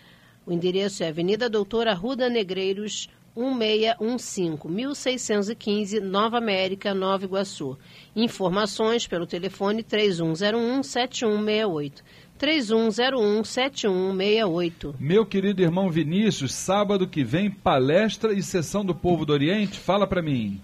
O 0.45 0.53
endereço 0.53 1.03
é 1.03 1.09
Avenida 1.09 1.49
Doutora 1.49 1.95
Ruda 1.95 2.29
Negreiros, 2.29 3.09
1615, 3.35 4.69
1615, 4.69 6.01
Nova 6.01 6.37
América, 6.37 6.93
Nova 6.93 7.25
Iguaçu. 7.25 7.79
Informações 8.15 9.07
pelo 9.07 9.27
telefone 9.27 9.83
3101 9.83 10.83
7168. 10.83 12.05
31017168. 12.45 14.95
Meu 15.01 15.25
querido 15.25 15.63
irmão 15.63 15.91
Vinícius, 15.91 16.53
sábado 16.53 17.09
que 17.09 17.25
vem, 17.25 17.51
palestra 17.51 18.35
e 18.35 18.43
sessão 18.43 18.85
do 18.85 18.95
Povo 18.95 19.25
do 19.25 19.33
Oriente. 19.33 19.79
Fala 19.79 20.07
para 20.07 20.21
mim. 20.21 20.61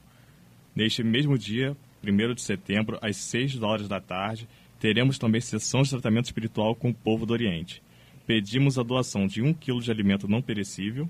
Neste 0.75 1.03
mesmo 1.03 1.39
dia, 1.39 1.75
1 2.03 2.35
de 2.35 2.43
setembro, 2.43 2.99
às 3.03 3.17
6 3.17 3.63
horas 3.63 3.89
da 3.89 4.01
tarde, 4.01 4.49
Teremos 4.79 5.19
também 5.19 5.41
sessão 5.41 5.83
de 5.83 5.91
tratamento 5.91 6.27
espiritual 6.27 6.73
com 6.75 6.91
o 6.91 6.95
povo 6.95 7.25
do 7.27 7.33
Oriente. 7.33 7.83
Pedimos 8.27 8.79
a 8.79 8.83
doação 8.83 9.27
de 9.27 9.43
um 9.43 9.53
quilo 9.53 9.81
de 9.81 9.91
alimento 9.91 10.29
não 10.29 10.41
perecível. 10.43 11.09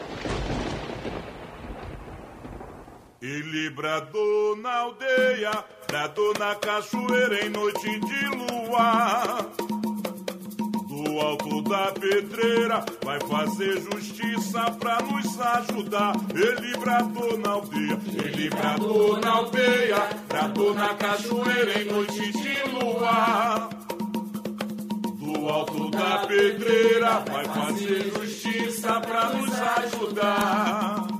Ele 3.20 3.70
bradou 3.70 4.56
na 4.56 4.78
aldeia, 4.78 5.64
bradou 5.86 6.32
na 6.40 6.56
cachoeira 6.56 7.46
em 7.46 7.50
noite 7.50 8.00
de 8.00 8.26
lua 8.26 9.52
do 11.12 11.20
alto 11.20 11.62
da 11.62 11.92
pedreira, 11.92 12.84
vai 13.04 13.20
fazer 13.20 13.82
justiça 13.82 14.70
pra 14.80 14.98
nos 15.02 15.38
ajudar. 15.38 16.14
Ele 16.34 16.76
bradou 16.78 17.38
na 17.38 17.50
aldeia, 17.50 18.00
ele 18.24 18.48
bradou 18.48 19.20
na 19.20 19.30
aldeia, 19.30 20.08
bradou 20.26 20.74
na 20.74 20.94
cachoeira 20.94 21.82
em 21.82 21.84
noite 21.84 22.32
de 22.32 22.70
lua. 22.70 23.68
Do 25.18 25.48
alto 25.48 25.90
da 25.90 26.26
pedreira, 26.26 27.22
vai 27.30 27.44
fazer 27.44 28.12
justiça 28.16 29.00
pra 29.00 29.34
nos 29.34 29.52
ajudar. 29.52 31.11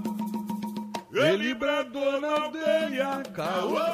Na 2.20 2.42
aldeia. 2.42 3.22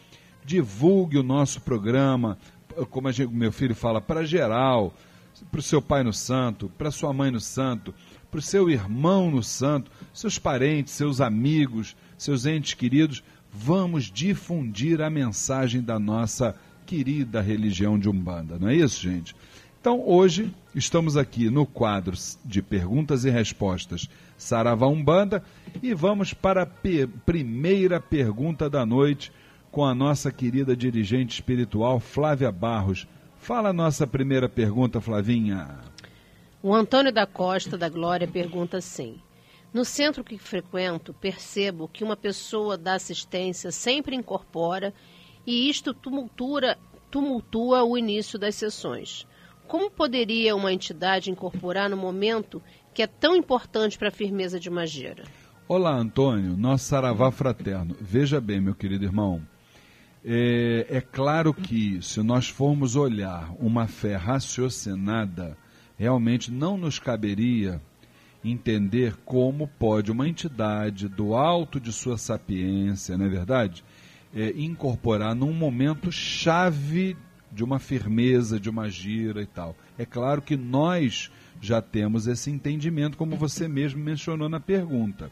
divulgue 0.44 1.18
o 1.18 1.24
nosso 1.24 1.60
programa, 1.60 2.38
como 2.88 3.08
o 3.08 3.30
meu 3.32 3.50
filho 3.50 3.74
fala, 3.74 4.00
para 4.00 4.24
geral, 4.24 4.94
para 5.50 5.58
o 5.58 5.62
seu 5.62 5.82
pai 5.82 6.04
no 6.04 6.12
santo, 6.12 6.70
para 6.78 6.92
sua 6.92 7.12
mãe 7.12 7.32
no 7.32 7.40
santo, 7.40 7.92
para 8.30 8.38
o 8.38 8.42
seu 8.42 8.70
irmão 8.70 9.28
no 9.28 9.42
santo, 9.42 9.90
seus 10.14 10.38
parentes, 10.38 10.92
seus 10.92 11.20
amigos, 11.20 11.96
seus 12.16 12.46
entes 12.46 12.74
queridos, 12.74 13.24
vamos 13.52 14.04
difundir 14.04 15.02
a 15.02 15.10
mensagem 15.10 15.82
da 15.82 15.98
nossa 15.98 16.54
querida 16.86 17.40
religião 17.40 17.98
de 17.98 18.08
Umbanda, 18.08 18.56
não 18.56 18.68
é 18.68 18.76
isso, 18.76 19.02
gente? 19.02 19.34
Então, 19.80 20.00
hoje 20.06 20.54
Estamos 20.74 21.18
aqui 21.18 21.50
no 21.50 21.66
quadro 21.66 22.16
de 22.42 22.62
perguntas 22.62 23.26
e 23.26 23.30
respostas 23.30 24.08
Saravá 24.38 24.86
Umbanda 24.86 25.44
e 25.82 25.92
vamos 25.92 26.32
para 26.32 26.62
a 26.62 26.66
primeira 27.26 28.00
pergunta 28.00 28.70
da 28.70 28.86
noite 28.86 29.30
com 29.70 29.84
a 29.84 29.94
nossa 29.94 30.32
querida 30.32 30.74
dirigente 30.74 31.34
espiritual 31.34 32.00
Flávia 32.00 32.50
Barros. 32.50 33.06
Fala 33.36 33.68
a 33.68 33.72
nossa 33.72 34.06
primeira 34.06 34.48
pergunta, 34.48 34.98
Flavinha. 34.98 35.78
O 36.62 36.72
Antônio 36.72 37.12
da 37.12 37.26
Costa 37.26 37.76
da 37.76 37.90
Glória 37.90 38.26
pergunta 38.26 38.78
assim: 38.78 39.20
No 39.74 39.84
centro 39.84 40.24
que 40.24 40.38
frequento, 40.38 41.12
percebo 41.12 41.86
que 41.86 42.02
uma 42.02 42.16
pessoa 42.16 42.78
da 42.78 42.94
assistência 42.94 43.70
sempre 43.70 44.16
incorpora 44.16 44.94
e 45.46 45.68
isto 45.68 45.92
tumultua, 45.92 46.78
tumultua 47.10 47.84
o 47.84 47.98
início 47.98 48.38
das 48.38 48.54
sessões. 48.54 49.26
Como 49.66 49.90
poderia 49.90 50.54
uma 50.54 50.72
entidade 50.72 51.30
incorporar 51.30 51.88
no 51.88 51.96
momento 51.96 52.62
que 52.92 53.02
é 53.02 53.06
tão 53.06 53.34
importante 53.34 53.98
para 53.98 54.08
a 54.08 54.12
firmeza 54.12 54.60
de 54.60 54.68
uma? 54.68 55.24
Olá, 55.66 55.94
Antônio, 55.94 56.56
nosso 56.56 56.84
saravá 56.84 57.30
fraterno. 57.30 57.96
Veja 58.00 58.40
bem, 58.40 58.60
meu 58.60 58.74
querido 58.74 59.04
irmão, 59.04 59.40
é, 60.24 60.86
é, 60.88 61.00
claro 61.00 61.54
que 61.54 62.00
se 62.02 62.22
nós 62.22 62.48
formos 62.48 62.94
olhar 62.94 63.50
uma 63.58 63.88
fé 63.88 64.14
raciocinada, 64.14 65.56
realmente 65.96 66.50
não 66.50 66.76
nos 66.76 66.98
caberia 66.98 67.80
entender 68.44 69.16
como 69.24 69.66
pode 69.66 70.12
uma 70.12 70.28
entidade 70.28 71.08
do 71.08 71.34
alto 71.34 71.80
de 71.80 71.92
sua 71.92 72.18
sapiência, 72.18 73.16
não 73.16 73.26
é 73.26 73.28
verdade? 73.28 73.84
É, 74.34 74.50
incorporar 74.56 75.34
num 75.34 75.52
momento 75.52 76.10
chave 76.10 77.16
de 77.52 77.62
uma 77.62 77.78
firmeza, 77.78 78.58
de 78.58 78.70
uma 78.70 78.88
gira 78.88 79.42
e 79.42 79.46
tal. 79.46 79.76
É 79.98 80.06
claro 80.06 80.40
que 80.40 80.56
nós 80.56 81.30
já 81.60 81.82
temos 81.82 82.26
esse 82.26 82.50
entendimento, 82.50 83.16
como 83.16 83.36
você 83.36 83.68
mesmo 83.68 84.02
mencionou 84.02 84.48
na 84.48 84.58
pergunta. 84.58 85.30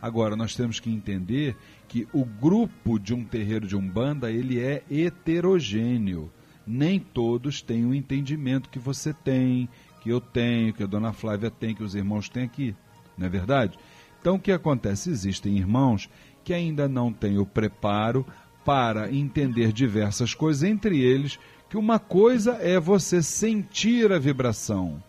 Agora, 0.00 0.36
nós 0.36 0.54
temos 0.54 0.80
que 0.80 0.90
entender 0.90 1.56
que 1.86 2.06
o 2.12 2.24
grupo 2.24 2.98
de 2.98 3.12
um 3.12 3.24
terreiro 3.24 3.66
de 3.66 3.76
Umbanda, 3.76 4.30
ele 4.30 4.60
é 4.60 4.82
heterogêneo. 4.90 6.30
Nem 6.66 7.00
todos 7.00 7.60
têm 7.62 7.84
o 7.84 7.94
entendimento 7.94 8.68
que 8.68 8.78
você 8.78 9.12
tem, 9.12 9.68
que 10.00 10.10
eu 10.10 10.20
tenho, 10.20 10.72
que 10.72 10.82
a 10.82 10.86
dona 10.86 11.12
Flávia 11.12 11.50
tem, 11.50 11.74
que 11.74 11.82
os 11.82 11.94
irmãos 11.94 12.28
têm 12.28 12.44
aqui. 12.44 12.74
Não 13.16 13.26
é 13.26 13.28
verdade? 13.28 13.78
Então, 14.20 14.36
o 14.36 14.40
que 14.40 14.52
acontece? 14.52 15.10
Existem 15.10 15.56
irmãos 15.56 16.08
que 16.44 16.52
ainda 16.52 16.88
não 16.88 17.12
têm 17.12 17.38
o 17.38 17.46
preparo 17.46 18.24
para 18.64 19.10
entender 19.12 19.72
diversas 19.72 20.34
coisas, 20.34 20.62
entre 20.62 21.00
eles 21.00 21.38
que 21.68 21.76
uma 21.76 21.98
coisa 21.98 22.52
é 22.54 22.78
você 22.80 23.22
sentir 23.22 24.10
a 24.12 24.18
vibração, 24.18 25.02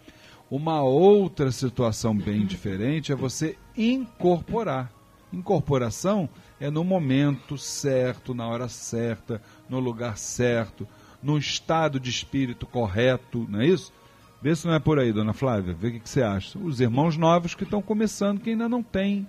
uma 0.52 0.82
outra 0.82 1.52
situação 1.52 2.16
bem 2.16 2.46
diferente 2.46 3.12
é 3.12 3.16
você 3.16 3.56
incorporar. 3.78 4.92
Incorporação 5.32 6.28
é 6.60 6.72
no 6.72 6.84
momento 6.84 7.56
certo, 7.58 8.34
na 8.34 8.48
hora 8.48 8.68
certa, 8.68 9.42
no 9.70 9.80
lugar 9.80 10.18
certo, 10.18 10.88
no 11.22 11.38
estado 11.38 12.00
de 12.00 12.10
espírito 12.10 12.66
correto, 12.66 13.46
não 13.48 13.62
é 13.62 13.68
isso? 13.68 13.94
Vê 14.42 14.56
se 14.56 14.66
não 14.66 14.74
é 14.74 14.80
por 14.80 14.98
aí, 14.98 15.14
dona 15.14 15.34
Flávia. 15.34 15.74
Vê 15.74 15.90
o 15.90 15.92
que, 15.92 16.00
que 16.00 16.10
você 16.10 16.24
acha. 16.24 16.58
Os 16.58 16.80
irmãos 16.80 17.16
novos 17.18 17.54
que 17.54 17.64
estão 17.64 17.82
começando, 17.82 18.40
que 18.40 18.50
ainda 18.50 18.68
não 18.70 18.82
têm. 18.82 19.28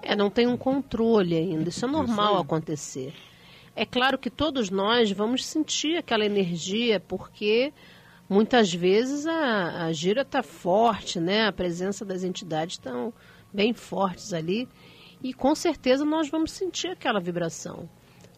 É, 0.00 0.14
não 0.14 0.30
tem 0.30 0.46
um 0.46 0.56
controle 0.56 1.36
ainda. 1.36 1.68
Isso 1.68 1.84
é 1.84 1.88
normal 1.88 2.34
isso 2.34 2.42
acontecer. 2.42 3.14
É 3.78 3.86
claro 3.86 4.18
que 4.18 4.28
todos 4.28 4.70
nós 4.70 5.12
vamos 5.12 5.46
sentir 5.46 5.96
aquela 5.96 6.26
energia, 6.26 6.98
porque 6.98 7.72
muitas 8.28 8.74
vezes 8.74 9.24
a, 9.24 9.84
a 9.84 9.92
gira 9.92 10.22
está 10.22 10.42
forte, 10.42 11.20
né? 11.20 11.46
A 11.46 11.52
presença 11.52 12.04
das 12.04 12.24
entidades 12.24 12.74
estão 12.74 13.14
bem 13.54 13.72
fortes 13.72 14.32
ali. 14.32 14.68
E 15.22 15.32
com 15.32 15.54
certeza 15.54 16.04
nós 16.04 16.28
vamos 16.28 16.50
sentir 16.50 16.88
aquela 16.88 17.20
vibração. 17.20 17.88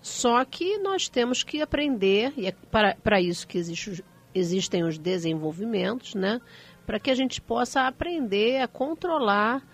Só 0.03 0.45
que 0.45 0.76
nós 0.76 1.09
temos 1.09 1.43
que 1.43 1.62
aprender, 1.62 2.34
e 2.36 2.47
é 2.47 2.53
para 2.53 3.18
isso 3.18 3.49
que 3.49 3.57
existe, 3.57 4.05
existem 4.34 4.84
os 4.84 4.99
desenvolvimentos, 4.99 6.14
né? 6.14 6.38
Para 6.84 7.01
que 7.01 7.11
a 7.11 7.14
gente 7.14 7.41
possa 7.41 7.86
aprender 7.86 8.61
a 8.61 8.68
controlar 8.68 9.66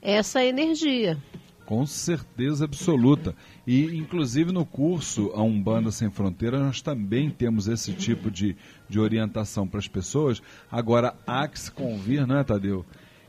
essa 0.00 0.44
energia. 0.44 1.18
Com 1.66 1.84
certeza 1.84 2.64
absoluta. 2.64 3.34
E, 3.68 3.98
inclusive, 3.98 4.50
no 4.50 4.64
curso 4.64 5.30
A 5.34 5.42
Umbanda 5.42 5.90
Sem 5.90 6.08
Fronteiras, 6.10 6.58
nós 6.58 6.80
também 6.80 7.28
temos 7.28 7.68
esse 7.68 7.92
tipo 7.92 8.30
de, 8.30 8.56
de 8.88 8.98
orientação 8.98 9.68
para 9.68 9.78
as 9.78 9.86
pessoas. 9.86 10.40
Agora, 10.72 11.14
há 11.26 11.46
que 11.46 11.60
se 11.60 11.70
convir, 11.70 12.26
não 12.26 12.38
é, 12.38 12.44
Tadeu? 12.44 12.82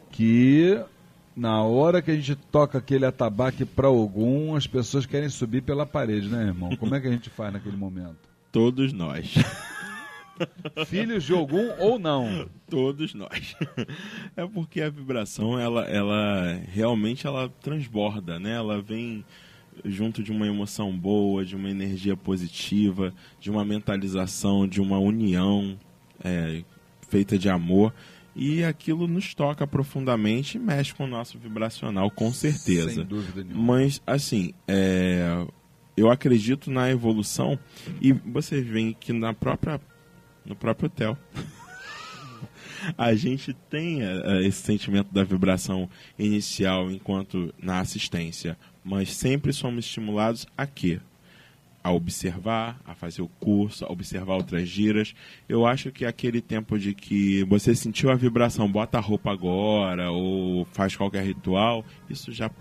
Que 0.09 0.81
na 1.35 1.61
hora 1.61 2.01
que 2.01 2.09
a 2.09 2.15
gente 2.15 2.35
toca 2.35 2.77
aquele 2.77 3.05
atabaque 3.05 3.65
para 3.65 3.87
algum, 3.87 4.55
as 4.55 4.65
pessoas 4.65 5.05
querem 5.05 5.27
subir 5.27 5.61
pela 5.61 5.85
parede, 5.85 6.29
né, 6.29 6.45
irmão? 6.45 6.73
Como 6.77 6.95
é 6.95 7.01
que 7.01 7.07
a 7.09 7.11
gente 7.11 7.29
faz 7.29 7.51
naquele 7.51 7.75
momento? 7.75 8.29
Todos 8.49 8.93
nós. 8.93 9.33
Filhos 10.87 11.25
de 11.25 11.33
algum 11.33 11.69
ou 11.79 11.99
não? 11.99 12.47
Todos 12.69 13.13
nós. 13.13 13.57
É 14.37 14.47
porque 14.47 14.81
a 14.81 14.89
vibração, 14.89 15.59
ela, 15.59 15.83
ela 15.83 16.61
realmente 16.71 17.27
ela 17.27 17.49
transborda, 17.61 18.39
né? 18.39 18.53
Ela 18.53 18.81
vem 18.81 19.25
junto 19.85 20.23
de 20.23 20.31
uma 20.31 20.47
emoção 20.47 20.95
boa, 20.95 21.45
de 21.45 21.55
uma 21.55 21.69
energia 21.69 22.15
positiva, 22.15 23.13
de 23.39 23.49
uma 23.49 23.63
mentalização, 23.63 24.67
de 24.67 24.81
uma 24.81 24.99
união 24.99 25.77
é, 26.23 26.63
feita 27.07 27.37
de 27.37 27.49
amor. 27.49 27.93
E 28.35 28.63
aquilo 28.63 29.07
nos 29.07 29.33
toca 29.33 29.67
profundamente 29.67 30.57
e 30.57 30.59
mexe 30.59 30.93
com 30.93 31.03
o 31.03 31.07
nosso 31.07 31.37
vibracional, 31.37 32.09
com 32.09 32.31
certeza. 32.31 32.91
Sem 32.91 33.05
dúvida 33.05 33.43
nenhuma. 33.43 33.73
Mas, 33.73 34.01
assim, 34.05 34.53
é, 34.67 35.45
eu 35.97 36.09
acredito 36.09 36.71
na 36.71 36.89
evolução 36.89 37.59
e 38.01 38.13
vocês 38.13 38.65
veem 38.65 38.95
que 38.97 39.11
na 39.11 39.33
própria, 39.33 39.81
no 40.45 40.55
próprio 40.55 40.87
hotel 40.87 41.17
a 42.97 43.13
gente 43.13 43.53
tem 43.69 44.01
uh, 44.01 44.39
esse 44.41 44.61
sentimento 44.61 45.13
da 45.13 45.23
vibração 45.23 45.89
inicial 46.17 46.89
enquanto 46.89 47.53
na 47.61 47.79
assistência, 47.79 48.57
mas 48.83 49.13
sempre 49.13 49.51
somos 49.53 49.85
estimulados 49.85 50.47
a 50.57 50.65
quê? 50.65 50.99
A 51.83 51.91
observar, 51.91 52.79
a 52.85 52.93
fazer 52.93 53.21
o 53.21 53.29
curso, 53.39 53.85
a 53.85 53.91
observar 53.91 54.35
outras 54.35 54.67
giras. 54.67 55.15
Eu 55.47 55.65
acho 55.65 55.91
que 55.91 56.05
aquele 56.05 56.41
tempo 56.41 56.77
de 56.77 56.93
que 56.93 57.43
você 57.45 57.73
sentiu 57.73 58.11
a 58.11 58.15
vibração, 58.15 58.69
bota 58.69 58.97
a 58.97 59.01
roupa 59.01 59.31
agora 59.31 60.11
ou 60.11 60.65
faz 60.73 60.95
qualquer 60.95 61.23
ritual, 61.23 61.85
isso 62.09 62.31
já 62.33 62.51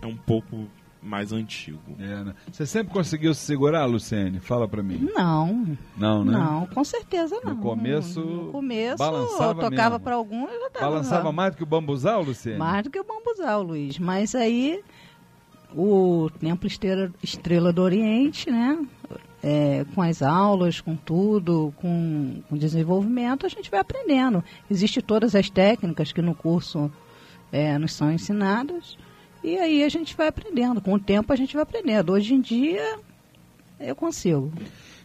é 0.00 0.06
um 0.06 0.16
pouco 0.16 0.66
mais 1.02 1.32
antigo. 1.32 1.80
É, 1.98 2.24
né? 2.24 2.34
Você 2.50 2.64
sempre 2.64 2.92
conseguiu 2.92 3.34
se 3.34 3.40
segurar, 3.40 3.84
Luciene? 3.86 4.38
Fala 4.40 4.66
para 4.68 4.82
mim. 4.82 5.08
Não. 5.14 5.76
Não, 5.96 6.24
né? 6.24 6.32
Não, 6.32 6.66
com 6.66 6.84
certeza 6.84 7.40
não. 7.44 7.54
No 7.56 7.60
começo, 7.60 8.20
no 8.20 8.52
começo 8.52 8.98
balançava 8.98 9.62
eu 9.62 9.70
tocava 9.70 9.90
mesmo. 9.90 10.00
para 10.04 10.14
algum, 10.14 10.46
eu 10.48 10.60
já 10.60 10.70
tava 10.70 10.86
Balançava 10.86 11.24
lá. 11.24 11.32
mais 11.32 11.52
do 11.52 11.56
que 11.58 11.62
o 11.64 11.66
bambuzal, 11.66 12.22
Luciene? 12.22 12.58
Mais 12.58 12.84
do 12.84 12.90
que 12.90 13.00
o 13.00 13.04
bambuzal, 13.04 13.62
Luiz. 13.62 13.98
Mas 13.98 14.34
aí 14.34 14.80
o 15.74 16.30
Templo 16.38 16.66
Estrela, 16.66 17.12
Estrela 17.22 17.72
do 17.72 17.82
Oriente, 17.82 18.50
né? 18.50 18.78
É, 19.42 19.84
com 19.94 20.02
as 20.02 20.22
aulas, 20.22 20.80
com 20.80 20.94
tudo, 20.94 21.74
com, 21.76 22.42
com 22.48 22.56
desenvolvimento, 22.56 23.44
a 23.44 23.48
gente 23.48 23.70
vai 23.70 23.80
aprendendo. 23.80 24.42
Existem 24.70 25.02
todas 25.02 25.34
as 25.34 25.50
técnicas 25.50 26.12
que 26.12 26.22
no 26.22 26.34
curso 26.34 26.90
é, 27.50 27.76
nos 27.76 27.92
são 27.92 28.12
ensinadas. 28.12 28.96
E 29.42 29.58
aí 29.58 29.82
a 29.82 29.88
gente 29.88 30.16
vai 30.16 30.28
aprendendo. 30.28 30.80
Com 30.80 30.94
o 30.94 31.00
tempo 31.00 31.32
a 31.32 31.36
gente 31.36 31.54
vai 31.54 31.64
aprendendo. 31.64 32.12
Hoje 32.12 32.34
em 32.34 32.40
dia 32.40 32.98
eu 33.80 33.96
consigo. 33.96 34.52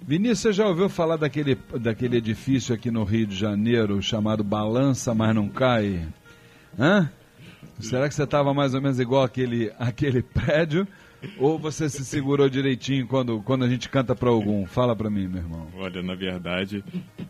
Vinícius, 0.01 0.39
você 0.39 0.53
já 0.53 0.67
ouviu 0.67 0.87
falar 0.87 1.17
daquele, 1.17 1.55
daquele 1.79 2.17
edifício 2.17 2.73
aqui 2.73 2.91
no 2.91 3.03
Rio 3.03 3.25
de 3.25 3.35
Janeiro 3.35 4.01
chamado 4.01 4.43
Balança, 4.43 5.15
mas 5.15 5.33
não 5.33 5.49
cai? 5.49 6.07
Hã? 6.77 7.11
Será 7.79 8.07
que 8.07 8.15
você 8.15 8.23
estava 8.23 8.53
mais 8.53 8.73
ou 8.73 8.81
menos 8.81 8.99
igual 8.99 9.23
aquele, 9.23 9.71
aquele 9.79 10.21
prédio? 10.21 10.87
Ou 11.39 11.57
você 11.57 11.89
se 11.89 12.05
segurou 12.05 12.47
direitinho 12.47 13.07
quando, 13.07 13.41
quando 13.41 13.65
a 13.65 13.69
gente 13.69 13.89
canta 13.89 14.15
para 14.15 14.29
algum? 14.29 14.67
Fala 14.67 14.95
para 14.95 15.09
mim, 15.09 15.27
meu 15.27 15.41
irmão. 15.41 15.67
Olha, 15.75 16.03
na 16.03 16.13
verdade, 16.13 16.83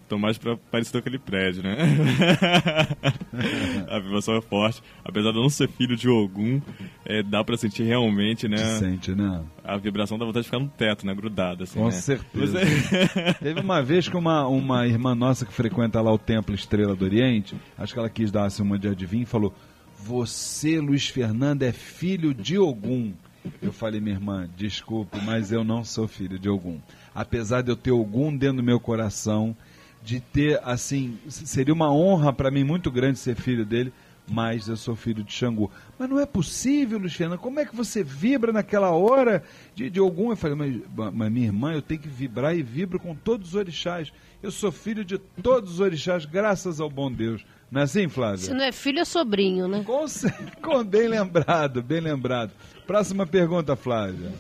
tô 0.10 0.18
mais 0.18 0.38
pra, 0.38 0.58
parecido 0.58 0.98
com 0.98 1.08
aquele 1.08 1.18
prédio, 1.18 1.64
né? 1.64 1.78
a 3.90 4.00
vibração 4.00 4.36
é 4.36 4.42
forte. 4.42 4.82
Apesar 5.06 5.32
de 5.32 5.38
eu 5.38 5.42
não 5.42 5.50
ser 5.50 5.70
filho 5.70 5.96
de 5.96 6.10
Ogum, 6.10 6.62
é, 7.06 7.24
dá 7.24 7.44
pra 7.46 7.56
sentir 7.58 7.84
realmente, 7.84 8.46
né? 8.48 8.58
Sente, 8.58 9.16
né? 9.16 9.42
A 9.64 9.78
vibração 9.78 10.18
dá 10.18 10.26
vontade 10.26 10.44
de 10.44 10.50
ficar 10.52 10.60
no 10.62 10.68
teto, 10.70 11.06
né? 11.06 11.14
Grudada, 11.16 11.64
assim, 11.64 11.80
Com 11.80 11.86
né? 11.86 11.92
certeza. 11.92 12.60
Você- 12.60 13.34
Teve 13.42 13.62
uma 13.62 13.82
vez 13.82 14.08
que 14.10 14.18
uma, 14.18 14.46
uma 14.48 14.86
irmã 14.86 15.16
nossa 15.16 15.46
que 15.46 15.54
frequenta 15.54 16.02
lá 16.02 16.12
o 16.12 16.18
Templo 16.18 16.54
Estrela 16.54 16.94
do 16.96 17.06
Oriente, 17.06 17.56
acho 17.78 17.94
que 17.94 18.00
ela 18.00 18.10
quis 18.10 18.32
dar 18.32 18.44
assim, 18.46 18.64
uma 18.64 18.78
de 18.78 18.88
adivinho, 18.90 19.24
e 19.24 19.26
falou: 19.26 19.54
Você, 20.00 20.80
Luiz 20.80 21.08
Fernando, 21.08 21.64
é 21.64 21.72
filho 21.72 22.34
de 22.34 22.58
Ogum. 22.58 23.14
Eu 23.62 23.72
falei, 23.74 24.00
minha 24.00 24.16
irmã, 24.16 24.50
desculpe, 24.56 25.20
mas 25.24 25.52
eu 25.52 25.64
não 25.64 25.84
sou 25.84 26.08
filho 26.08 26.38
de 26.38 26.50
Ogum. 26.50 26.80
Apesar 27.14 27.62
de 27.62 27.72
eu 27.72 27.76
ter 27.76 27.92
Ogum 27.92 28.36
dentro 28.36 28.58
do 28.58 28.64
meu 28.64 28.80
coração, 28.80 29.56
de 30.04 30.20
ter, 30.20 30.60
assim, 30.64 31.18
seria 31.28 31.74
uma 31.74 31.92
honra 31.92 32.32
para 32.32 32.52
mim 32.52 32.64
muito 32.64 32.92
grande 32.92 33.20
ser 33.20 33.36
filho 33.36 33.66
dele, 33.66 33.92
mas 34.30 34.68
eu 34.68 34.76
sou 34.76 34.96
filho 34.96 35.24
de 35.24 35.32
Xangu. 35.34 35.72
Mas 35.98 36.10
não 36.10 36.20
é 36.20 36.26
possível, 36.26 37.00
Luciana, 37.00 37.38
como 37.38 37.60
é 37.60 37.66
que 37.66 37.76
você 37.76 38.04
vibra 38.04 38.52
naquela 38.52 38.92
hora 38.92 39.44
de, 39.74 39.90
de 39.90 40.00
algum? 40.00 40.32
Eu 40.32 40.38
falei, 40.38 40.56
mas, 40.56 41.14
mas 41.14 41.32
minha 41.32 41.48
irmã, 41.48 41.74
eu 41.74 41.82
tenho 41.82 42.02
que 42.02 42.10
vibrar 42.10 42.56
e 42.56 42.62
vibro 42.62 43.00
com 43.00 43.16
todos 43.16 43.50
os 43.50 43.56
orixás. 43.56 44.12
Eu 44.44 44.52
sou 44.52 44.72
filho 44.72 45.04
de 45.04 45.18
todos 45.18 45.74
os 45.74 45.80
orixás, 45.80 46.26
graças 46.26 46.80
ao 46.80 46.90
bom 46.90 47.12
Deus. 47.12 47.46
Não 47.70 47.82
é 47.82 47.84
assim, 47.84 48.08
Flávia? 48.08 48.38
Se 48.38 48.54
não 48.54 48.64
é 48.64 48.72
filho, 48.72 49.00
é 49.00 49.06
sobrinho, 49.06 49.68
né? 49.68 49.84
Com, 49.86 50.06
com 50.62 50.84
bem 50.84 51.08
lembrado, 51.08 51.84
bem 51.84 52.00
lembrado. 52.00 52.52
Próxima 52.86 53.28
pergunta, 53.28 53.76
Flávia. 53.76 54.32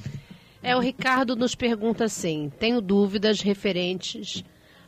É, 0.63 0.75
o 0.75 0.79
Ricardo 0.79 1.35
nos 1.35 1.53
pergunta 1.53 2.05
assim: 2.05 2.51
tenho 2.57 2.81
dúvidas 2.81 3.41
referentes 3.41 4.43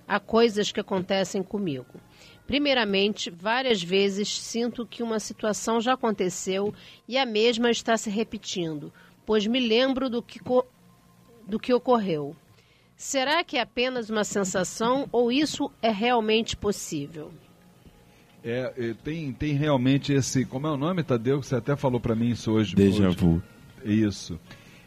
a 0.07 0.19
coisas 0.19 0.71
que 0.71 0.79
acontecem 0.79 1.43
comigo. 1.43 1.99
Primeiramente, 2.47 3.29
várias 3.29 3.83
vezes 3.83 4.41
sinto 4.41 4.85
que 4.85 5.03
uma 5.03 5.19
situação 5.19 5.79
já 5.79 5.93
aconteceu 5.93 6.73
e 7.07 7.15
a 7.15 7.25
mesma 7.25 7.69
está 7.69 7.95
se 7.95 8.09
repetindo, 8.09 8.91
pois 9.23 9.45
me 9.45 9.59
lembro 9.59 10.09
do 10.09 10.23
que, 10.23 10.39
do 11.45 11.59
que 11.59 11.71
ocorreu. 11.71 12.35
Será 12.95 13.43
que 13.43 13.57
é 13.57 13.61
apenas 13.61 14.09
uma 14.09 14.23
sensação 14.23 15.07
ou 15.11 15.31
isso 15.31 15.71
é 15.79 15.91
realmente 15.91 16.57
possível? 16.57 17.31
É, 18.43 18.73
é 18.77 18.93
tem, 19.03 19.31
tem 19.33 19.53
realmente 19.53 20.13
esse. 20.13 20.45
Como 20.45 20.67
é 20.67 20.71
o 20.71 20.77
nome, 20.77 21.03
Tadeu? 21.03 21.41
Você 21.41 21.55
até 21.55 21.75
falou 21.75 21.99
para 21.99 22.15
mim 22.15 22.29
isso 22.29 22.51
hoje. 22.51 22.75
Déjà 22.75 23.09
vu. 23.09 23.41
Isso. 23.83 24.39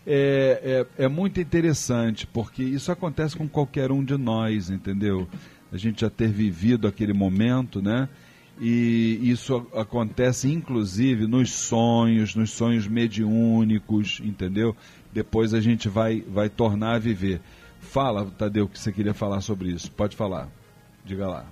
É, 0.06 0.86
é, 0.98 1.04
é 1.04 1.08
muito 1.08 1.40
interessante, 1.40 2.26
porque 2.26 2.62
isso 2.62 2.90
acontece 2.90 3.36
com 3.36 3.48
qualquer 3.48 3.92
um 3.92 4.04
de 4.04 4.16
nós, 4.16 4.68
entendeu? 4.68 5.28
a 5.72 5.76
gente 5.78 6.02
já 6.02 6.10
ter 6.10 6.28
vivido 6.28 6.86
aquele 6.86 7.14
momento, 7.14 7.80
né? 7.80 8.08
E 8.60 9.18
isso 9.22 9.66
acontece 9.74 10.52
inclusive 10.52 11.26
nos 11.26 11.50
sonhos, 11.50 12.34
nos 12.34 12.50
sonhos 12.50 12.86
mediúnicos, 12.86 14.20
entendeu? 14.22 14.76
Depois 15.10 15.54
a 15.54 15.60
gente 15.60 15.88
vai, 15.88 16.20
vai 16.20 16.50
tornar 16.50 16.96
a 16.96 16.98
viver. 16.98 17.40
Fala, 17.80 18.26
Tadeu, 18.26 18.68
que 18.68 18.78
você 18.78 18.92
queria 18.92 19.14
falar 19.14 19.40
sobre 19.40 19.70
isso. 19.70 19.90
Pode 19.90 20.14
falar. 20.14 20.48
Diga 21.04 21.26
lá. 21.26 21.46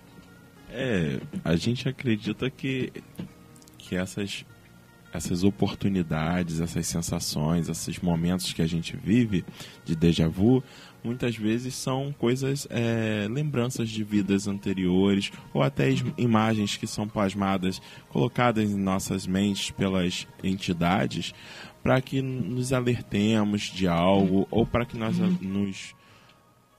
É, 0.72 1.20
a 1.44 1.56
gente 1.56 1.88
acredita 1.88 2.48
que, 2.48 2.92
que 3.76 3.96
essas, 3.96 4.44
essas 5.12 5.42
oportunidades, 5.42 6.60
essas 6.60 6.86
sensações, 6.86 7.68
esses 7.68 7.98
momentos 7.98 8.52
que 8.52 8.62
a 8.62 8.66
gente 8.66 8.96
vive 8.96 9.44
de 9.84 9.96
déjà 9.96 10.28
vu 10.28 10.62
muitas 11.02 11.34
vezes 11.36 11.74
são 11.74 12.12
coisas, 12.12 12.66
é, 12.70 13.26
lembranças 13.28 13.88
de 13.88 14.04
vidas 14.04 14.46
anteriores 14.46 15.32
ou 15.52 15.62
até 15.62 15.88
imagens 16.16 16.76
que 16.76 16.86
são 16.86 17.08
plasmadas, 17.08 17.80
colocadas 18.10 18.70
em 18.70 18.76
nossas 18.76 19.26
mentes 19.26 19.70
pelas 19.70 20.28
entidades, 20.44 21.32
para 21.82 22.00
que 22.00 22.20
nos 22.20 22.72
alertemos 22.72 23.62
de 23.62 23.88
algo 23.88 24.46
ou 24.50 24.66
para 24.66 24.84
que 24.84 24.96
nós 24.96 25.16
nos 25.40 25.94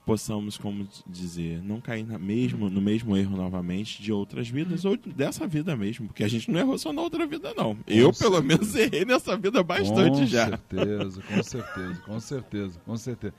possamos, 0.04 0.56
como 0.58 0.86
dizer, 1.06 1.62
não 1.62 1.80
cair 1.80 2.04
na 2.04 2.18
mesmo, 2.18 2.68
no 2.68 2.80
mesmo 2.80 3.16
erro 3.16 3.36
novamente 3.36 4.02
de 4.02 4.12
outras 4.12 4.48
vidas 4.48 4.84
ou 4.84 4.96
dessa 4.96 5.46
vida 5.46 5.76
mesmo, 5.76 6.08
porque 6.08 6.24
a 6.24 6.28
gente 6.28 6.50
não 6.50 6.58
errou 6.58 6.76
só 6.76 6.92
na 6.92 7.02
outra 7.02 7.26
vida, 7.26 7.54
não. 7.56 7.76
Com 7.76 7.82
Eu, 7.86 8.12
certeza. 8.12 8.30
pelo 8.30 8.42
menos, 8.42 8.74
errei 8.74 9.04
nessa 9.04 9.36
vida 9.36 9.62
bastante 9.62 10.18
com 10.18 10.26
já. 10.26 10.50
Com 10.50 10.76
certeza, 10.76 11.22
com 11.22 11.42
certeza, 11.42 12.00
com 12.04 12.20
certeza, 12.20 12.80
com 12.84 12.96
certeza. 12.96 13.34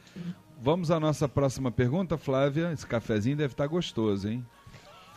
Vamos 0.61 0.89
à 0.89 0.99
nossa 0.99 1.27
próxima 1.27 1.69
pergunta, 1.71 2.17
Flávia. 2.17 2.71
Esse 2.71 2.87
cafezinho 2.87 3.35
deve 3.35 3.53
estar 3.53 3.67
gostoso, 3.67 4.29
hein? 4.29 4.45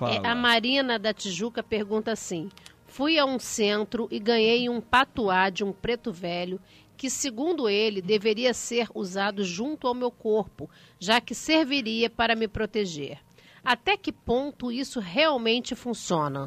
É, 0.01 0.29
a 0.29 0.35
Marina 0.35 0.99
da 0.99 1.15
Tijuca 1.15 1.63
pergunta 1.63 2.11
assim: 2.13 2.51
Fui 2.87 3.19
a 3.19 3.25
um 3.25 3.39
centro 3.39 4.09
e 4.11 4.19
ganhei 4.19 4.69
um 4.69 4.81
patuá 4.81 5.49
de 5.51 5.63
um 5.65 5.73
preto 5.73 6.13
velho 6.13 6.61
que, 6.97 7.11
segundo 7.11 7.69
ele, 7.69 8.01
deveria 8.01 8.55
ser 8.55 8.89
usado 8.95 9.45
junto 9.45 9.87
ao 9.87 9.95
meu 9.95 10.11
corpo, 10.11 10.69
já 10.99 11.21
que 11.21 11.35
serviria 11.35 12.09
para 12.09 12.35
me 12.35 12.49
proteger. 12.49 13.19
Até 13.65 13.97
que 13.97 14.13
ponto 14.13 14.73
isso 14.73 15.01
realmente 15.01 15.75
funciona? 15.75 16.47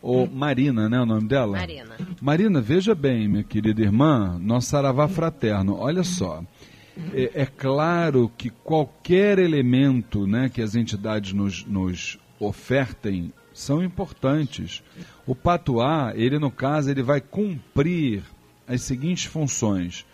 Ô, 0.00 0.26
Marina, 0.26 0.88
né, 0.88 1.00
o 1.00 1.06
nome 1.06 1.28
dela? 1.28 1.58
Marina. 1.58 1.96
Marina, 2.20 2.60
veja 2.60 2.94
bem, 2.94 3.28
minha 3.28 3.44
querida 3.44 3.82
irmã, 3.82 4.38
nosso 4.40 4.68
saravá 4.68 5.08
fraterno, 5.08 5.76
olha 5.76 6.04
só. 6.04 6.42
É, 7.12 7.42
é, 7.42 7.46
claro 7.46 8.30
que 8.36 8.50
qualquer 8.50 9.38
elemento 9.38 10.26
né, 10.26 10.48
que 10.48 10.60
as 10.60 10.74
entidades 10.74 11.32
nos, 11.32 11.64
nos 11.64 12.18
ofertem 12.40 13.32
são 13.52 13.82
importantes. 13.82 14.82
O 15.26 15.34
patuá, 15.34 16.12
ele 16.14 16.38
no 16.38 16.50
caso, 16.50 16.90
ele 16.90 17.02
vai 17.02 17.20
cumprir 17.20 18.22
as 18.68 18.82
seguintes 18.82 19.24
funções. 19.24 20.04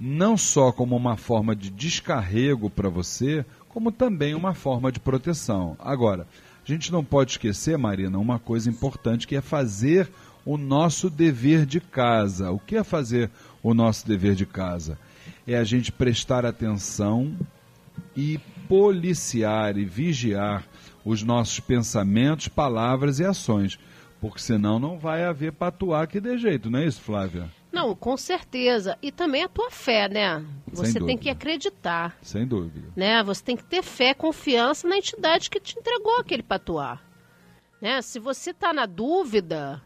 Não 0.00 0.36
só 0.36 0.72
como 0.72 0.96
uma 0.96 1.16
forma 1.16 1.54
de 1.54 1.70
descarrego 1.70 2.70
para 2.70 2.88
você, 2.88 3.44
como 3.68 3.92
também 3.92 4.34
uma 4.34 4.54
forma 4.54 4.90
de 4.90 4.98
proteção. 4.98 5.76
Agora, 5.78 6.26
a 6.64 6.72
gente 6.72 6.90
não 6.90 7.04
pode 7.04 7.32
esquecer, 7.32 7.76
Marina, 7.76 8.18
uma 8.18 8.38
coisa 8.38 8.70
importante 8.70 9.26
que 9.26 9.36
é 9.36 9.40
fazer 9.40 10.08
o 10.44 10.56
nosso 10.56 11.10
dever 11.10 11.66
de 11.66 11.80
casa. 11.80 12.50
O 12.50 12.58
que 12.58 12.76
é 12.76 12.82
fazer 12.82 13.30
o 13.62 13.74
nosso 13.74 14.06
dever 14.06 14.34
de 14.34 14.46
casa? 14.46 14.98
é 15.46 15.56
a 15.56 15.64
gente 15.64 15.90
prestar 15.90 16.44
atenção 16.44 17.34
e 18.14 18.38
policiar 18.68 19.78
e 19.78 19.84
vigiar 19.84 20.64
os 21.04 21.22
nossos 21.22 21.58
pensamentos, 21.58 22.48
palavras 22.48 23.18
e 23.18 23.24
ações. 23.24 23.78
Porque 24.20 24.40
senão 24.40 24.78
não 24.78 24.98
vai 24.98 25.24
haver 25.24 25.52
patuá 25.52 26.06
que 26.06 26.20
dê 26.20 26.36
jeito, 26.36 26.70
não 26.70 26.80
é 26.80 26.86
isso, 26.86 27.00
Flávia? 27.00 27.48
Não, 27.70 27.94
com 27.94 28.16
certeza. 28.16 28.96
E 29.02 29.12
também 29.12 29.44
a 29.44 29.48
tua 29.48 29.70
fé, 29.70 30.08
né? 30.08 30.44
Você 30.72 31.00
tem 31.00 31.16
que 31.16 31.28
acreditar. 31.28 32.16
Sem 32.22 32.46
dúvida. 32.46 32.88
Né? 32.96 33.22
Você 33.22 33.42
tem 33.42 33.56
que 33.56 33.64
ter 33.64 33.82
fé, 33.82 34.14
confiança 34.14 34.88
na 34.88 34.96
entidade 34.96 35.50
que 35.50 35.60
te 35.60 35.78
entregou 35.78 36.18
aquele 36.18 36.42
patuá. 36.42 36.98
Né? 37.80 38.00
Se 38.02 38.18
você 38.18 38.50
está 38.50 38.72
na 38.72 38.86
dúvida, 38.86 39.82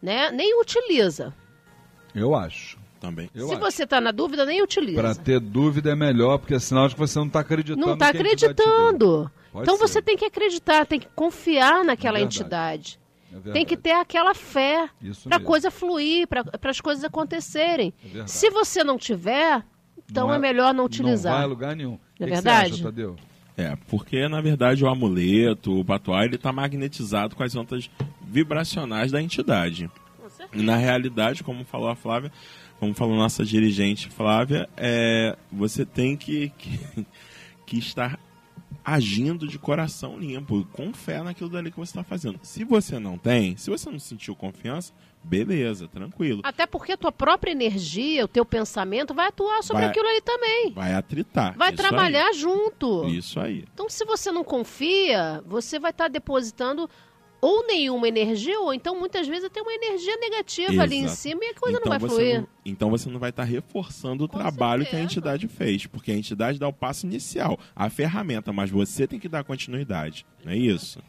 né? 0.00 0.30
nem 0.30 0.58
utiliza. 0.60 1.34
Eu 2.14 2.34
acho 2.34 2.78
também. 3.00 3.30
Eu 3.34 3.48
Se 3.48 3.54
acho. 3.54 3.60
você 3.60 3.84
está 3.84 4.00
na 4.00 4.12
dúvida, 4.12 4.44
nem 4.44 4.62
utiliza. 4.62 5.00
Para 5.00 5.14
ter 5.14 5.40
dúvida 5.40 5.90
é 5.90 5.96
melhor, 5.96 6.38
porque 6.38 6.54
é 6.54 6.58
sinal 6.58 6.86
de 6.86 6.94
que 6.94 7.00
você 7.00 7.18
não 7.18 7.26
está 7.26 7.40
acreditando. 7.40 7.86
Não 7.86 7.94
está 7.94 8.08
acreditando. 8.08 9.30
Então 9.54 9.76
ser. 9.76 9.88
você 9.88 10.02
tem 10.02 10.16
que 10.16 10.24
acreditar, 10.24 10.86
tem 10.86 11.00
que 11.00 11.08
confiar 11.08 11.84
naquela 11.84 12.18
é 12.18 12.22
entidade. 12.22 12.99
É 13.32 13.52
tem 13.52 13.64
que 13.64 13.76
ter 13.76 13.92
aquela 13.92 14.34
fé 14.34 14.88
para 15.24 15.36
a 15.36 15.40
coisa 15.40 15.70
fluir, 15.70 16.26
para 16.26 16.44
as 16.70 16.80
coisas 16.80 17.04
acontecerem. 17.04 17.94
É 18.14 18.26
Se 18.26 18.50
você 18.50 18.82
não 18.82 18.98
tiver, 18.98 19.64
então 20.10 20.26
não 20.26 20.34
é, 20.34 20.36
é, 20.36 20.40
melhor 20.40 20.74
não 20.74 20.84
utilizar. 20.84 21.32
Não 21.32 21.38
vai 21.38 21.46
a 21.46 21.48
lugar 21.48 21.76
nenhum. 21.76 21.98
É 22.18 22.26
verdade? 22.26 22.74
Acha, 22.74 22.82
Tadeu? 22.84 23.16
É, 23.56 23.76
porque 23.88 24.26
na 24.28 24.40
verdade 24.40 24.84
o 24.84 24.88
amuleto, 24.88 25.78
o 25.78 25.84
patuá, 25.84 26.24
ele 26.24 26.36
está 26.36 26.52
magnetizado 26.52 27.36
com 27.36 27.42
as 27.42 27.54
ondas 27.54 27.90
vibracionais 28.22 29.12
da 29.12 29.20
entidade. 29.20 29.90
Na 30.52 30.76
realidade, 30.76 31.44
como 31.44 31.64
falou 31.64 31.88
a 31.88 31.94
Flávia, 31.94 32.32
como 32.78 32.94
falou 32.94 33.16
nossa 33.16 33.44
dirigente 33.44 34.08
Flávia, 34.08 34.68
é, 34.76 35.36
você 35.52 35.84
tem 35.84 36.16
que, 36.16 36.50
que, 36.56 37.06
que 37.66 37.78
estar 37.78 38.18
agindo 38.84 39.46
de 39.46 39.58
coração 39.58 40.18
limpo, 40.18 40.66
com 40.72 40.92
fé 40.92 41.22
naquilo 41.22 41.50
dali 41.50 41.70
que 41.70 41.76
você 41.76 41.90
está 41.90 42.02
fazendo. 42.02 42.38
Se 42.42 42.64
você 42.64 42.98
não 42.98 43.18
tem, 43.18 43.56
se 43.56 43.70
você 43.70 43.90
não 43.90 43.98
sentiu 43.98 44.34
confiança, 44.34 44.92
beleza, 45.22 45.86
tranquilo. 45.88 46.40
Até 46.44 46.66
porque 46.66 46.92
a 46.92 46.96
tua 46.96 47.12
própria 47.12 47.52
energia, 47.52 48.24
o 48.24 48.28
teu 48.28 48.44
pensamento 48.44 49.12
vai 49.14 49.28
atuar 49.28 49.62
sobre 49.62 49.82
vai, 49.82 49.90
aquilo 49.90 50.08
ali 50.08 50.20
também. 50.20 50.72
Vai 50.72 50.94
atritar. 50.94 51.56
Vai 51.56 51.72
trabalhar 51.72 52.28
aí. 52.28 52.34
junto. 52.34 53.06
Isso 53.06 53.38
aí. 53.38 53.64
Então, 53.72 53.88
se 53.88 54.04
você 54.04 54.32
não 54.32 54.44
confia, 54.44 55.42
você 55.46 55.78
vai 55.78 55.90
estar 55.90 56.04
tá 56.04 56.08
depositando 56.08 56.88
ou 57.40 57.66
nenhuma 57.66 58.06
energia, 58.06 58.60
ou 58.60 58.74
então 58.74 58.98
muitas 58.98 59.26
vezes 59.26 59.44
até 59.44 59.62
uma 59.62 59.72
energia 59.72 60.16
negativa 60.18 60.72
Exato. 60.72 60.82
ali 60.82 60.96
em 60.96 61.08
cima 61.08 61.44
e 61.44 61.48
a 61.48 61.54
coisa 61.54 61.78
então 61.78 61.90
não 61.90 61.98
vai 61.98 62.08
fluir. 62.08 62.40
Não, 62.40 62.48
então 62.64 62.90
você 62.90 63.08
não 63.08 63.18
vai 63.18 63.30
estar 63.30 63.44
reforçando 63.44 64.24
o 64.24 64.28
Com 64.28 64.38
trabalho 64.38 64.82
certeza. 64.82 64.90
que 64.90 64.96
a 64.96 65.04
entidade 65.04 65.48
fez, 65.48 65.86
porque 65.86 66.12
a 66.12 66.16
entidade 66.16 66.58
dá 66.58 66.68
o 66.68 66.72
passo 66.72 67.06
inicial, 67.06 67.58
a 67.74 67.88
ferramenta, 67.88 68.52
mas 68.52 68.70
você 68.70 69.06
tem 69.06 69.18
que 69.18 69.28
dar 69.28 69.42
continuidade, 69.44 70.26
não 70.44 70.52
é 70.52 70.56
isso? 70.56 71.02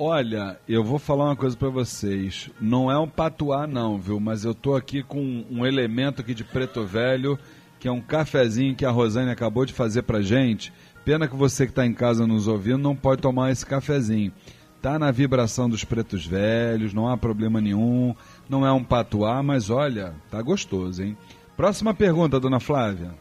Olha, 0.00 0.58
eu 0.68 0.84
vou 0.84 0.98
falar 0.98 1.24
uma 1.24 1.36
coisa 1.36 1.56
para 1.56 1.68
vocês. 1.68 2.48
Não 2.60 2.88
é 2.88 2.96
um 2.96 3.08
patuá 3.08 3.66
não, 3.66 3.98
viu? 3.98 4.20
Mas 4.20 4.44
eu 4.44 4.54
tô 4.54 4.76
aqui 4.76 5.02
com 5.02 5.44
um 5.50 5.66
elemento 5.66 6.20
aqui 6.20 6.34
de 6.34 6.44
preto 6.44 6.84
velho, 6.84 7.36
que 7.80 7.88
é 7.88 7.90
um 7.90 8.00
cafezinho 8.00 8.76
que 8.76 8.84
a 8.84 8.90
Rosane 8.92 9.32
acabou 9.32 9.66
de 9.66 9.72
fazer 9.72 10.02
pra 10.02 10.22
gente. 10.22 10.72
Pena 11.04 11.26
que 11.26 11.34
você 11.34 11.64
que 11.64 11.72
está 11.72 11.84
em 11.84 11.92
casa 11.92 12.28
nos 12.28 12.46
ouvindo 12.46 12.78
não 12.78 12.94
pode 12.94 13.20
tomar 13.20 13.50
esse 13.50 13.66
cafezinho 13.66 14.32
tá 14.80 14.98
na 14.98 15.10
vibração 15.10 15.68
dos 15.68 15.84
pretos 15.84 16.26
velhos, 16.26 16.94
não 16.94 17.08
há 17.08 17.16
problema 17.16 17.60
nenhum, 17.60 18.14
não 18.48 18.66
é 18.66 18.72
um 18.72 18.82
patuá, 18.82 19.42
mas 19.42 19.70
olha, 19.70 20.14
tá 20.30 20.40
gostoso, 20.40 21.02
hein? 21.02 21.16
Próxima 21.56 21.92
pergunta, 21.92 22.38
dona 22.38 22.60
Flávia. 22.60 23.12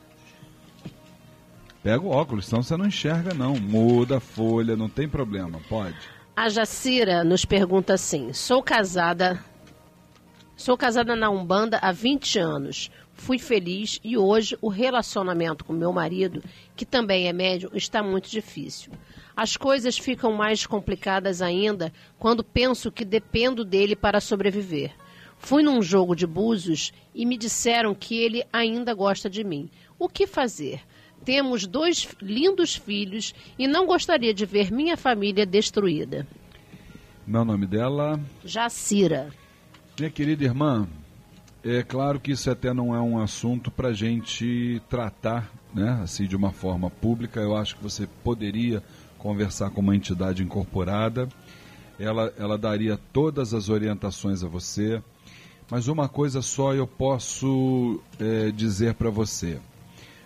Pega 1.81 2.03
o 2.03 2.09
óculos, 2.09 2.47
senão 2.47 2.61
você 2.61 2.75
não 2.75 2.85
enxerga, 2.85 3.33
não. 3.33 3.55
Muda 3.55 4.17
a 4.17 4.19
folha, 4.19 4.75
não 4.75 4.89
tem 4.89 5.07
problema, 5.07 5.59
pode. 5.69 5.97
A 6.35 6.49
Jacira 6.49 7.23
nos 7.23 7.45
pergunta 7.45 7.93
assim: 7.93 8.33
sou 8.33 8.61
casada. 8.61 9.43
Sou 10.55 10.77
casada 10.77 11.15
na 11.15 11.29
Umbanda 11.29 11.79
há 11.81 11.91
20 11.91 12.39
anos. 12.39 12.91
Fui 13.13 13.39
feliz 13.39 13.99
e 14.03 14.17
hoje 14.17 14.57
o 14.61 14.69
relacionamento 14.69 15.65
com 15.65 15.73
meu 15.73 15.91
marido, 15.91 16.43
que 16.75 16.85
também 16.85 17.27
é 17.27 17.33
médium, 17.33 17.71
está 17.73 18.03
muito 18.03 18.29
difícil. 18.29 18.91
As 19.37 19.55
coisas 19.55 19.99
ficam 19.99 20.33
mais 20.33 20.65
complicadas 20.65 21.43
ainda 21.43 21.93
quando 22.17 22.43
penso 22.43 22.91
que 22.91 23.05
dependo 23.05 23.63
dele 23.63 23.95
para 23.95 24.19
sobreviver. 24.19 24.95
Fui 25.37 25.61
num 25.61 25.79
jogo 25.79 26.15
de 26.15 26.25
búzios 26.25 26.91
e 27.13 27.23
me 27.23 27.37
disseram 27.37 27.93
que 27.93 28.17
ele 28.17 28.43
ainda 28.51 28.95
gosta 28.95 29.29
de 29.29 29.43
mim. 29.43 29.69
O 29.99 30.09
que 30.09 30.25
fazer? 30.25 30.81
Temos 31.23 31.67
dois 31.67 32.07
lindos 32.19 32.75
filhos 32.75 33.35
e 33.59 33.67
não 33.67 33.85
gostaria 33.85 34.33
de 34.33 34.43
ver 34.43 34.71
minha 34.71 34.97
família 34.97 35.45
destruída. 35.45 36.27
Meu 37.27 37.45
nome 37.45 37.67
dela? 37.67 38.19
Jacira. 38.43 39.29
Minha 39.99 40.09
querida 40.09 40.45
irmã, 40.45 40.87
é 41.63 41.83
claro 41.83 42.19
que 42.19 42.31
isso 42.31 42.49
até 42.49 42.73
não 42.73 42.95
é 42.95 42.99
um 42.99 43.19
assunto 43.19 43.69
para 43.69 43.89
a 43.89 43.93
gente 43.93 44.81
tratar, 44.89 45.51
né, 45.75 45.99
assim, 46.01 46.25
de 46.25 46.35
uma 46.35 46.51
forma 46.51 46.89
pública. 46.89 47.39
Eu 47.39 47.55
acho 47.55 47.75
que 47.75 47.83
você 47.83 48.07
poderia 48.23 48.81
conversar 49.17 49.69
com 49.71 49.81
uma 49.81 49.95
entidade 49.95 50.43
incorporada. 50.43 51.27
Ela, 51.99 52.33
ela 52.37 52.57
daria 52.57 52.99
todas 53.11 53.53
as 53.53 53.69
orientações 53.69 54.43
a 54.43 54.47
você. 54.47 55.01
Mas 55.69 55.87
uma 55.87 56.07
coisa 56.07 56.41
só 56.41 56.73
eu 56.73 56.87
posso 56.87 57.99
é, 58.19 58.51
dizer 58.51 58.93
para 58.93 59.09
você: 59.09 59.59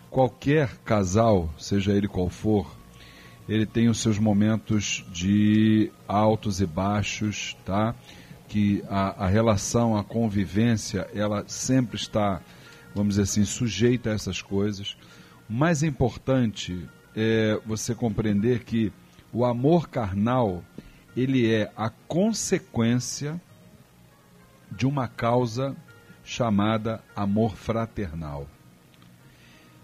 qualquer 0.09 0.77
casal, 0.85 1.49
seja 1.57 1.93
ele 1.93 2.07
qual 2.07 2.29
for, 2.29 2.67
ele 3.49 3.65
tem 3.65 3.89
os 3.89 3.99
seus 3.99 4.19
momentos 4.19 5.03
de 5.11 5.91
altos 6.07 6.61
e 6.61 6.65
baixos, 6.65 7.57
tá? 7.65 7.95
Que 8.47 8.83
a, 8.87 9.25
a 9.25 9.27
relação, 9.27 9.97
a 9.97 10.03
convivência, 10.03 11.09
ela 11.13 11.43
sempre 11.47 11.95
está, 11.95 12.41
vamos 12.93 13.15
dizer 13.15 13.23
assim, 13.23 13.45
sujeita 13.45 14.11
a 14.11 14.13
essas 14.13 14.41
coisas. 14.41 14.95
O 15.49 15.53
mais 15.53 15.81
importante 15.81 16.87
é 17.15 17.59
você 17.65 17.93
compreender 17.93 18.63
que 18.63 18.91
o 19.33 19.45
amor 19.45 19.89
carnal 19.89 20.63
ele 21.15 21.51
é 21.51 21.71
a 21.75 21.89
consequência 21.89 23.39
de 24.71 24.85
uma 24.85 25.07
causa 25.07 25.75
chamada 26.23 27.03
amor 27.15 27.55
fraternal. 27.55 28.47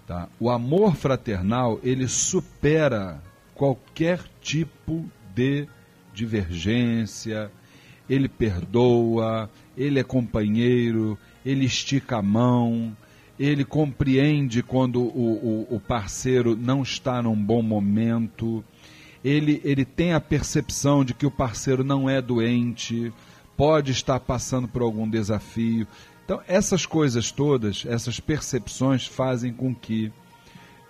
Tá? 0.06 0.30
O 0.40 0.50
amor 0.50 0.96
fraternal 0.96 1.80
ele 1.84 2.08
supera 2.08 3.22
qualquer 3.54 4.24
tipo 4.42 5.10
de 5.36 5.68
divergência, 6.14 7.52
ele 8.10 8.30
perdoa, 8.30 9.50
ele 9.76 10.00
é 10.00 10.04
companheiro, 10.04 11.18
ele 11.46 11.66
estica 11.66 12.18
a 12.18 12.22
mão, 12.22 12.96
ele 13.40 13.64
compreende 13.64 14.64
quando 14.64 15.02
o, 15.02 15.66
o, 15.72 15.76
o 15.76 15.80
parceiro 15.80 16.56
não 16.56 16.82
está 16.82 17.22
num 17.22 17.36
bom 17.36 17.62
momento, 17.62 18.64
ele, 19.24 19.62
ele 19.64 19.86
tem 19.86 20.14
a 20.14 20.20
percepção 20.20 21.04
de 21.04 21.14
que 21.14 21.26
o 21.26 21.32
parceiro 21.32 21.84
não 21.84 22.10
é 22.10 22.22
doente, 22.22 23.14
pode 23.56 23.92
estar 23.92 24.20
passando 24.20 24.68
por 24.68 24.82
algum 24.82 25.10
desafio. 25.10 25.88
Então, 26.24 26.42
essas 26.48 26.86
coisas 26.86 27.32
todas, 27.32 27.86
essas 27.88 28.20
percepções 28.20 29.06
fazem 29.06 29.54
com 29.54 29.74
que 29.74 30.12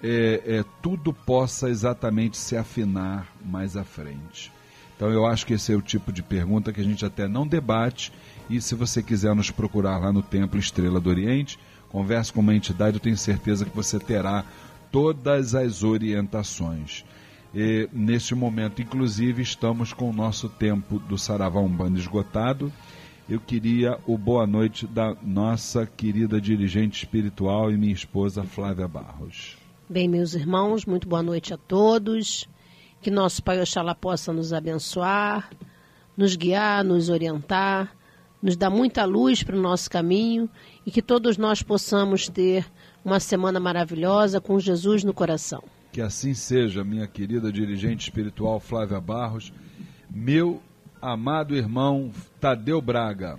é, 0.01 0.41
é, 0.45 0.65
tudo 0.81 1.13
possa 1.13 1.69
exatamente 1.69 2.37
se 2.37 2.55
afinar 2.55 3.27
mais 3.43 3.75
à 3.75 3.83
frente. 3.83 4.51
Então, 4.95 5.11
eu 5.11 5.25
acho 5.25 5.45
que 5.45 5.53
esse 5.53 5.71
é 5.71 5.75
o 5.75 5.81
tipo 5.81 6.11
de 6.11 6.23
pergunta 6.23 6.73
que 6.73 6.81
a 6.81 6.83
gente 6.83 7.05
até 7.05 7.27
não 7.27 7.47
debate. 7.47 8.11
E 8.49 8.59
se 8.59 8.73
você 8.73 9.03
quiser 9.03 9.35
nos 9.35 9.51
procurar 9.51 9.99
lá 9.99 10.11
no 10.11 10.23
Templo 10.23 10.59
Estrela 10.59 10.99
do 10.99 11.09
Oriente, 11.09 11.59
converse 11.89 12.31
com 12.31 12.41
uma 12.41 12.55
entidade, 12.55 12.97
eu 12.97 13.01
tenho 13.01 13.17
certeza 13.17 13.65
que 13.65 13.75
você 13.75 13.99
terá 13.99 14.45
todas 14.91 15.55
as 15.55 15.83
orientações. 15.83 17.05
E, 17.53 17.89
neste 17.91 18.35
momento, 18.35 18.81
inclusive, 18.81 19.41
estamos 19.41 19.93
com 19.93 20.09
o 20.09 20.13
nosso 20.13 20.49
tempo 20.49 20.99
do 20.99 21.17
Saravá 21.17 21.59
Umbanda 21.59 21.97
esgotado. 21.97 22.71
Eu 23.29 23.39
queria 23.39 23.99
o 24.05 24.17
boa 24.17 24.45
noite 24.47 24.85
da 24.85 25.15
nossa 25.21 25.85
querida 25.85 26.39
dirigente 26.39 27.03
espiritual 27.03 27.71
e 27.71 27.77
minha 27.77 27.93
esposa 27.93 28.43
Flávia 28.43 28.87
Barros. 28.87 29.57
Bem, 29.89 30.07
meus 30.07 30.33
irmãos, 30.33 30.85
muito 30.85 31.07
boa 31.07 31.23
noite 31.23 31.53
a 31.53 31.57
todos. 31.57 32.47
Que 33.01 33.11
nosso 33.11 33.43
Pai 33.43 33.61
Oxalá 33.61 33.95
possa 33.95 34.33
nos 34.33 34.53
abençoar, 34.53 35.49
nos 36.15 36.35
guiar, 36.35 36.83
nos 36.83 37.09
orientar, 37.09 37.95
nos 38.41 38.55
dar 38.55 38.69
muita 38.69 39.05
luz 39.05 39.43
para 39.43 39.55
o 39.55 39.61
nosso 39.61 39.89
caminho 39.89 40.49
e 40.87 40.91
que 40.91 41.01
todos 41.01 41.37
nós 41.37 41.61
possamos 41.61 42.29
ter 42.29 42.65
uma 43.03 43.19
semana 43.19 43.59
maravilhosa 43.59 44.39
com 44.39 44.57
Jesus 44.57 45.03
no 45.03 45.13
coração. 45.13 45.61
Que 45.91 45.99
assim 45.99 46.33
seja, 46.33 46.81
minha 46.81 47.05
querida 47.05 47.51
dirigente 47.51 48.03
espiritual 48.03 48.57
Flávia 48.61 49.01
Barros, 49.01 49.51
meu 50.09 50.63
amado 51.01 51.53
irmão 51.57 52.09
Tadeu 52.39 52.81
Braga, 52.81 53.37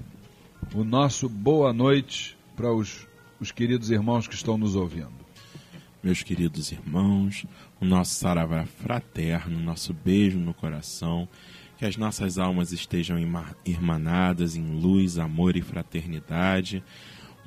o 0.74 0.84
nosso 0.84 1.26
boa 1.26 1.72
noite 1.72 2.36
para 2.54 2.70
os, 2.70 3.08
os 3.40 3.50
queridos 3.50 3.90
irmãos 3.90 4.28
que 4.28 4.34
estão 4.34 4.58
nos 4.58 4.76
ouvindo. 4.76 5.08
Meus 6.02 6.22
queridos 6.22 6.70
irmãos, 6.70 7.46
o 7.80 7.84
nosso 7.86 8.14
saravá 8.14 8.66
fraterno, 8.66 9.58
nosso 9.58 9.94
beijo 9.94 10.38
no 10.38 10.52
coração, 10.52 11.26
que 11.78 11.86
as 11.86 11.96
nossas 11.96 12.36
almas 12.36 12.72
estejam 12.72 13.16
irmanadas 13.64 14.54
em 14.54 14.78
luz, 14.78 15.18
amor 15.18 15.56
e 15.56 15.62
fraternidade. 15.62 16.84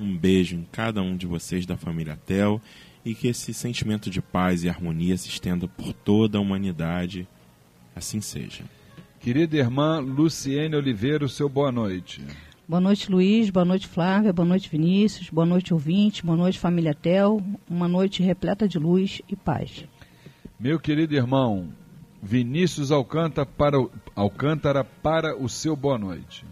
Um 0.02 0.16
beijo 0.16 0.56
em 0.56 0.66
cada 0.72 1.00
um 1.00 1.16
de 1.16 1.28
vocês 1.28 1.64
da 1.64 1.76
família 1.76 2.18
Tel 2.26 2.60
e 3.04 3.14
que 3.14 3.28
esse 3.28 3.54
sentimento 3.54 4.10
de 4.10 4.20
paz 4.20 4.64
e 4.64 4.68
harmonia 4.68 5.16
se 5.16 5.28
estenda 5.28 5.68
por 5.68 5.92
toda 5.92 6.38
a 6.38 6.40
humanidade. 6.40 7.28
Assim 7.94 8.20
seja. 8.20 8.64
Querida 9.20 9.56
irmã 9.56 10.00
Luciene 10.00 10.74
Oliveira, 10.74 11.24
o 11.24 11.28
seu 11.28 11.48
boa 11.48 11.70
noite. 11.70 12.20
Boa 12.66 12.80
noite, 12.80 13.12
Luiz. 13.12 13.48
Boa 13.48 13.64
noite, 13.64 13.86
Flávia. 13.86 14.32
Boa 14.32 14.48
noite, 14.48 14.68
Vinícius. 14.68 15.30
Boa 15.30 15.46
noite, 15.46 15.72
ouvinte. 15.72 16.26
Boa 16.26 16.36
noite, 16.36 16.58
família 16.58 16.94
Tel. 16.94 17.40
Uma 17.70 17.86
noite 17.86 18.24
repleta 18.24 18.66
de 18.66 18.80
luz 18.80 19.22
e 19.28 19.36
paz. 19.36 19.84
Meu 20.58 20.80
querido 20.80 21.14
irmão, 21.14 21.68
Vinícius 22.20 22.90
Alcântara 22.90 23.46
para, 23.46 23.80
o, 23.80 23.88
Alcântara 24.16 24.82
para 24.82 25.36
o 25.36 25.48
seu 25.48 25.76
boa 25.76 25.96
noite. 25.96 26.44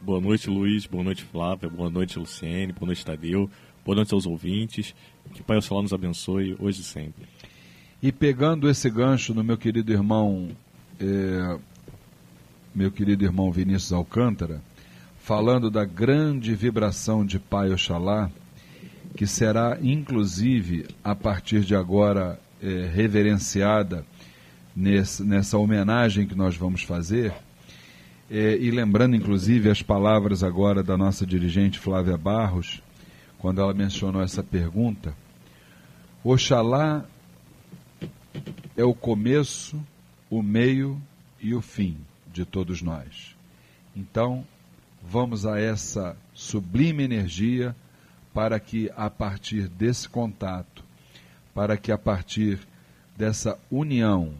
Boa 0.00 0.20
noite, 0.20 0.48
Luiz. 0.48 0.86
Boa 0.86 1.02
noite, 1.02 1.24
Flávia. 1.24 1.68
Boa 1.68 1.90
noite, 1.90 2.18
Luciene. 2.18 2.72
Boa 2.72 2.86
noite, 2.86 3.04
Tadeu. 3.04 3.50
Boa 3.84 3.96
noite 3.96 4.14
aos 4.14 4.26
ouvintes. 4.26 4.94
Que 5.34 5.42
Pai 5.42 5.60
Solá 5.60 5.82
nos 5.82 5.92
abençoe 5.92 6.56
hoje 6.60 6.82
e 6.82 6.84
sempre. 6.84 7.26
E 8.00 8.12
pegando 8.12 8.70
esse 8.70 8.88
gancho 8.88 9.34
no 9.34 9.42
meu 9.42 9.58
querido 9.58 9.92
irmão, 9.92 10.50
é, 11.00 11.58
meu 12.72 12.92
querido 12.92 13.24
irmão 13.24 13.50
Vinícius 13.50 13.92
Alcântara, 13.92 14.62
falando 15.18 15.68
da 15.68 15.84
grande 15.84 16.54
vibração 16.54 17.26
de 17.26 17.40
Pai 17.40 17.72
Oxalá, 17.72 18.30
que 19.16 19.26
será 19.26 19.78
inclusive 19.82 20.86
a 21.02 21.16
partir 21.16 21.62
de 21.62 21.74
agora 21.74 22.38
é, 22.62 22.88
reverenciada 22.94 24.06
nesse, 24.76 25.24
nessa 25.24 25.58
homenagem 25.58 26.24
que 26.24 26.36
nós 26.36 26.56
vamos 26.56 26.84
fazer. 26.84 27.34
É, 28.30 28.56
e 28.58 28.70
lembrando 28.70 29.16
inclusive 29.16 29.70
as 29.70 29.80
palavras 29.80 30.42
agora 30.42 30.82
da 30.82 30.98
nossa 30.98 31.24
dirigente 31.24 31.78
Flávia 31.78 32.18
Barros, 32.18 32.82
quando 33.38 33.60
ela 33.60 33.72
mencionou 33.72 34.20
essa 34.20 34.42
pergunta. 34.42 35.14
Oxalá 36.22 37.06
é 38.76 38.84
o 38.84 38.92
começo, 38.94 39.80
o 40.28 40.42
meio 40.42 41.00
e 41.40 41.54
o 41.54 41.62
fim 41.62 41.96
de 42.30 42.44
todos 42.44 42.82
nós. 42.82 43.34
Então, 43.96 44.44
vamos 45.02 45.46
a 45.46 45.58
essa 45.58 46.14
sublime 46.34 47.02
energia 47.02 47.74
para 48.34 48.60
que 48.60 48.90
a 48.94 49.08
partir 49.08 49.68
desse 49.68 50.06
contato, 50.06 50.84
para 51.54 51.78
que 51.78 51.90
a 51.90 51.96
partir 51.96 52.58
dessa 53.16 53.58
união 53.70 54.34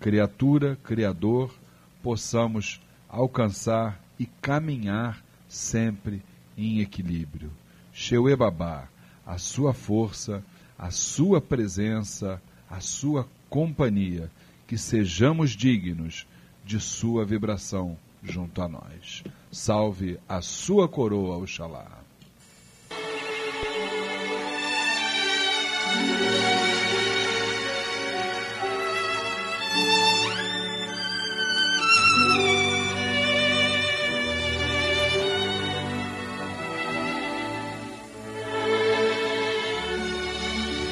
criatura, 0.00 0.76
criador, 0.82 1.54
possamos 2.02 2.80
alcançar 3.10 4.00
e 4.18 4.26
caminhar 4.26 5.22
sempre 5.48 6.22
em 6.56 6.80
equilíbrio. 6.80 7.50
Sheuê 7.92 8.36
Babá, 8.36 8.88
a 9.26 9.38
sua 9.38 9.74
força, 9.74 10.44
a 10.78 10.90
sua 10.90 11.40
presença, 11.40 12.40
a 12.68 12.80
sua 12.80 13.28
companhia, 13.48 14.30
que 14.66 14.78
sejamos 14.78 15.50
dignos 15.50 16.26
de 16.64 16.78
sua 16.78 17.24
vibração 17.24 17.98
junto 18.22 18.62
a 18.62 18.68
nós. 18.68 19.24
Salve 19.50 20.18
a 20.28 20.40
sua 20.40 20.88
coroa, 20.88 21.36
Oxalá. 21.38 21.99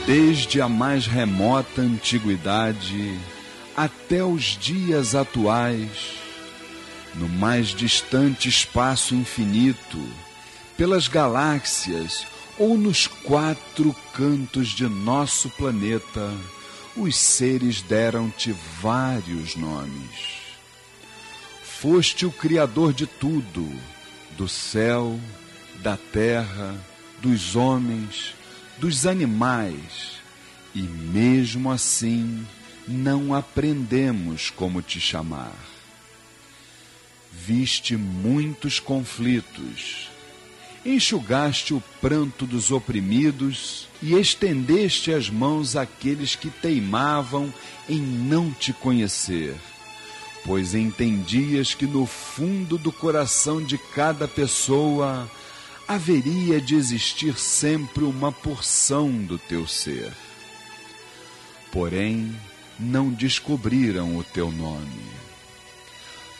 Desde 0.08 0.62
a 0.62 0.70
mais 0.70 1.06
remota 1.06 1.82
antiguidade 1.82 3.20
até 3.76 4.24
os 4.24 4.56
dias 4.58 5.14
atuais, 5.14 6.14
no 7.14 7.28
mais 7.28 7.68
distante 7.74 8.48
espaço 8.48 9.14
infinito, 9.14 10.02
pelas 10.78 11.08
galáxias 11.08 12.26
ou 12.58 12.78
nos 12.78 13.06
quatro 13.06 13.94
cantos 14.14 14.68
de 14.68 14.88
nosso 14.88 15.50
planeta, 15.50 16.32
os 16.96 17.14
seres 17.14 17.82
deram-te 17.82 18.56
vários 18.80 19.56
nomes. 19.56 20.38
Foste 21.62 22.24
o 22.24 22.32
Criador 22.32 22.94
de 22.94 23.06
tudo, 23.06 23.70
do 24.38 24.48
céu, 24.48 25.20
da 25.82 25.98
terra, 25.98 26.74
dos 27.20 27.54
homens, 27.54 28.37
dos 28.80 29.06
animais, 29.06 30.18
e 30.74 30.82
mesmo 30.82 31.70
assim 31.70 32.46
não 32.86 33.34
aprendemos 33.34 34.50
como 34.50 34.80
te 34.80 35.00
chamar. 35.00 35.56
Viste 37.32 37.96
muitos 37.96 38.78
conflitos, 38.78 40.08
enxugaste 40.84 41.74
o 41.74 41.82
pranto 42.00 42.46
dos 42.46 42.70
oprimidos 42.70 43.88
e 44.02 44.14
estendeste 44.14 45.12
as 45.12 45.28
mãos 45.28 45.74
àqueles 45.76 46.36
que 46.36 46.50
teimavam 46.50 47.52
em 47.88 48.00
não 48.00 48.52
te 48.52 48.72
conhecer, 48.72 49.56
pois 50.44 50.74
entendias 50.74 51.74
que 51.74 51.86
no 51.86 52.06
fundo 52.06 52.78
do 52.78 52.92
coração 52.92 53.62
de 53.62 53.76
cada 53.76 54.28
pessoa 54.28 55.28
haveria 55.88 56.60
de 56.60 56.74
existir 56.74 57.38
sempre 57.38 58.04
uma 58.04 58.30
porção 58.30 59.10
do 59.10 59.38
teu 59.38 59.66
ser. 59.66 60.12
Porém, 61.72 62.36
não 62.78 63.08
descobriram 63.08 64.18
o 64.18 64.22
teu 64.22 64.52
nome. 64.52 65.08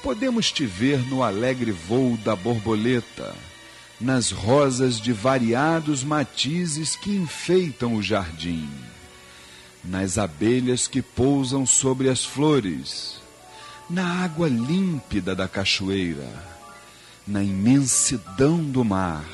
Podemos 0.03 0.53
te 0.53 0.67
ver 0.67 0.99
no 1.09 1.23
alegre 1.23 1.73
voo 1.73 2.19
da 2.19 2.37
borboleta, 2.37 3.35
nas 3.99 4.31
rosas 4.31 5.01
de 5.01 5.15
variados 5.15 6.05
matizes 6.05 6.95
que 6.95 7.17
enfeitam 7.17 7.95
o 7.95 8.03
jardim, 8.03 8.69
nas 9.83 10.19
abelhas 10.19 10.87
que 10.87 11.01
pousam 11.01 11.65
sobre 11.65 12.11
as 12.11 12.23
flores, 12.23 13.21
na 13.89 14.23
água 14.23 14.47
límpida 14.47 15.35
da 15.35 15.49
cachoeira, 15.49 16.31
na 17.27 17.43
imensidão 17.43 18.63
do 18.63 18.85
mar 18.85 19.25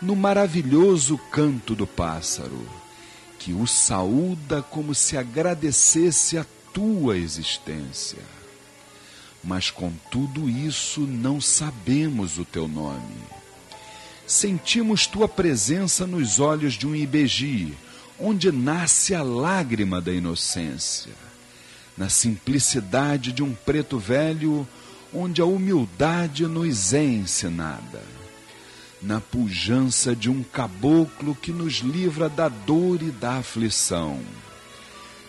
no 0.00 0.14
maravilhoso 0.14 1.18
canto 1.30 1.74
do 1.74 1.86
pássaro, 1.86 2.66
que 3.38 3.52
o 3.52 3.66
saúda 3.66 4.62
como 4.62 4.94
se 4.94 5.16
agradecesse 5.16 6.36
a 6.36 6.44
tua 6.72 7.16
existência. 7.16 8.18
Mas 9.42 9.70
com 9.70 9.92
tudo 10.10 10.48
isso 10.48 11.00
não 11.00 11.40
sabemos 11.40 12.38
o 12.38 12.44
teu 12.44 12.68
nome. 12.68 13.16
Sentimos 14.26 15.06
tua 15.06 15.28
presença 15.28 16.06
nos 16.06 16.40
olhos 16.40 16.74
de 16.74 16.86
um 16.86 16.94
ibeji, 16.94 17.72
onde 18.18 18.50
nasce 18.50 19.14
a 19.14 19.22
lágrima 19.22 20.00
da 20.00 20.12
inocência, 20.12 21.12
na 21.96 22.08
simplicidade 22.08 23.32
de 23.32 23.42
um 23.42 23.54
preto 23.54 23.98
velho, 23.98 24.66
onde 25.14 25.40
a 25.40 25.44
humildade 25.44 26.46
nos 26.46 26.92
é 26.92 27.04
ensinada 27.04 28.15
na 29.02 29.20
pujança 29.20 30.16
de 30.16 30.30
um 30.30 30.42
caboclo 30.42 31.34
que 31.34 31.52
nos 31.52 31.74
livra 31.74 32.28
da 32.28 32.48
dor 32.48 33.02
e 33.02 33.10
da 33.10 33.38
aflição, 33.38 34.20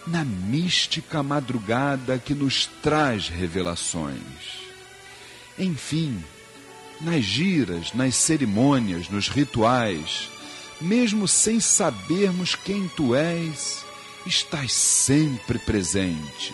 na 0.05 0.23
mística 0.23 1.21
madrugada 1.21 2.17
que 2.17 2.33
nos 2.33 2.65
traz 2.81 3.27
revelações. 3.27 4.67
Enfim, 5.59 6.23
nas 7.01 7.23
giras, 7.23 7.93
nas 7.93 8.15
cerimônias, 8.15 9.09
nos 9.09 9.27
rituais, 9.27 10.29
mesmo 10.79 11.27
sem 11.27 11.59
sabermos 11.59 12.55
quem 12.55 12.87
tu 12.87 13.15
és, 13.15 13.83
estás 14.25 14.71
sempre 14.71 15.59
presente, 15.59 16.53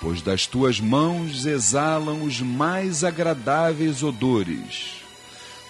pois 0.00 0.22
das 0.22 0.46
tuas 0.46 0.78
mãos 0.78 1.44
exalam 1.44 2.22
os 2.22 2.40
mais 2.40 3.02
agradáveis 3.02 4.02
odores 4.02 5.05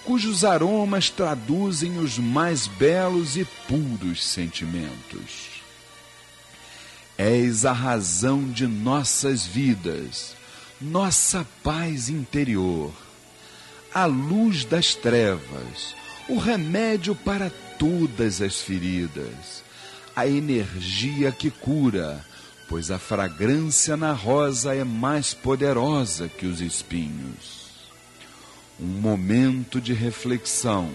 cujos 0.07 0.45
aromas 0.45 1.09
traduzem 1.09 1.97
os 1.97 2.17
mais 2.17 2.65
belos 2.65 3.35
e 3.35 3.43
puros 3.67 4.25
sentimentos. 4.25 5.61
És 7.17 7.65
a 7.65 7.73
razão 7.73 8.49
de 8.49 8.65
nossas 8.65 9.45
vidas, 9.45 10.33
nossa 10.79 11.45
paz 11.61 12.07
interior, 12.07 12.93
a 13.93 14.05
luz 14.05 14.63
das 14.63 14.95
trevas, 14.95 15.93
o 16.29 16.37
remédio 16.37 17.13
para 17.13 17.51
todas 17.77 18.41
as 18.41 18.61
feridas, 18.61 19.61
a 20.15 20.25
energia 20.25 21.33
que 21.33 21.51
cura, 21.51 22.25
pois 22.69 22.91
a 22.91 22.97
fragrância 22.97 23.97
na 23.97 24.13
rosa 24.13 24.73
é 24.73 24.85
mais 24.85 25.33
poderosa 25.33 26.29
que 26.29 26.45
os 26.45 26.61
espinhos 26.61 27.56
um 28.79 28.85
momento 28.85 29.81
de 29.81 29.93
reflexão, 29.93 30.89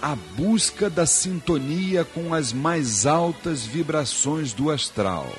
a 0.00 0.16
busca 0.36 0.90
da 0.90 1.06
sintonia 1.06 2.04
com 2.04 2.34
as 2.34 2.52
mais 2.52 3.06
altas 3.06 3.64
vibrações 3.64 4.52
do 4.52 4.70
astral. 4.70 5.30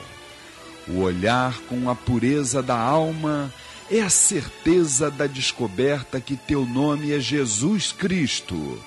O 0.88 1.00
olhar 1.00 1.60
com 1.64 1.90
a 1.90 1.96
pureza 1.96 2.62
da 2.62 2.78
alma 2.78 3.52
é 3.90 4.02
a 4.02 4.10
certeza 4.10 5.12
da 5.12 5.28
descoberta 5.28 6.22
que 6.22 6.38
teu 6.38 6.66
nome 6.66 7.12
é 7.12 7.20
Jesus 7.20 7.92
Cristo, 7.92 8.82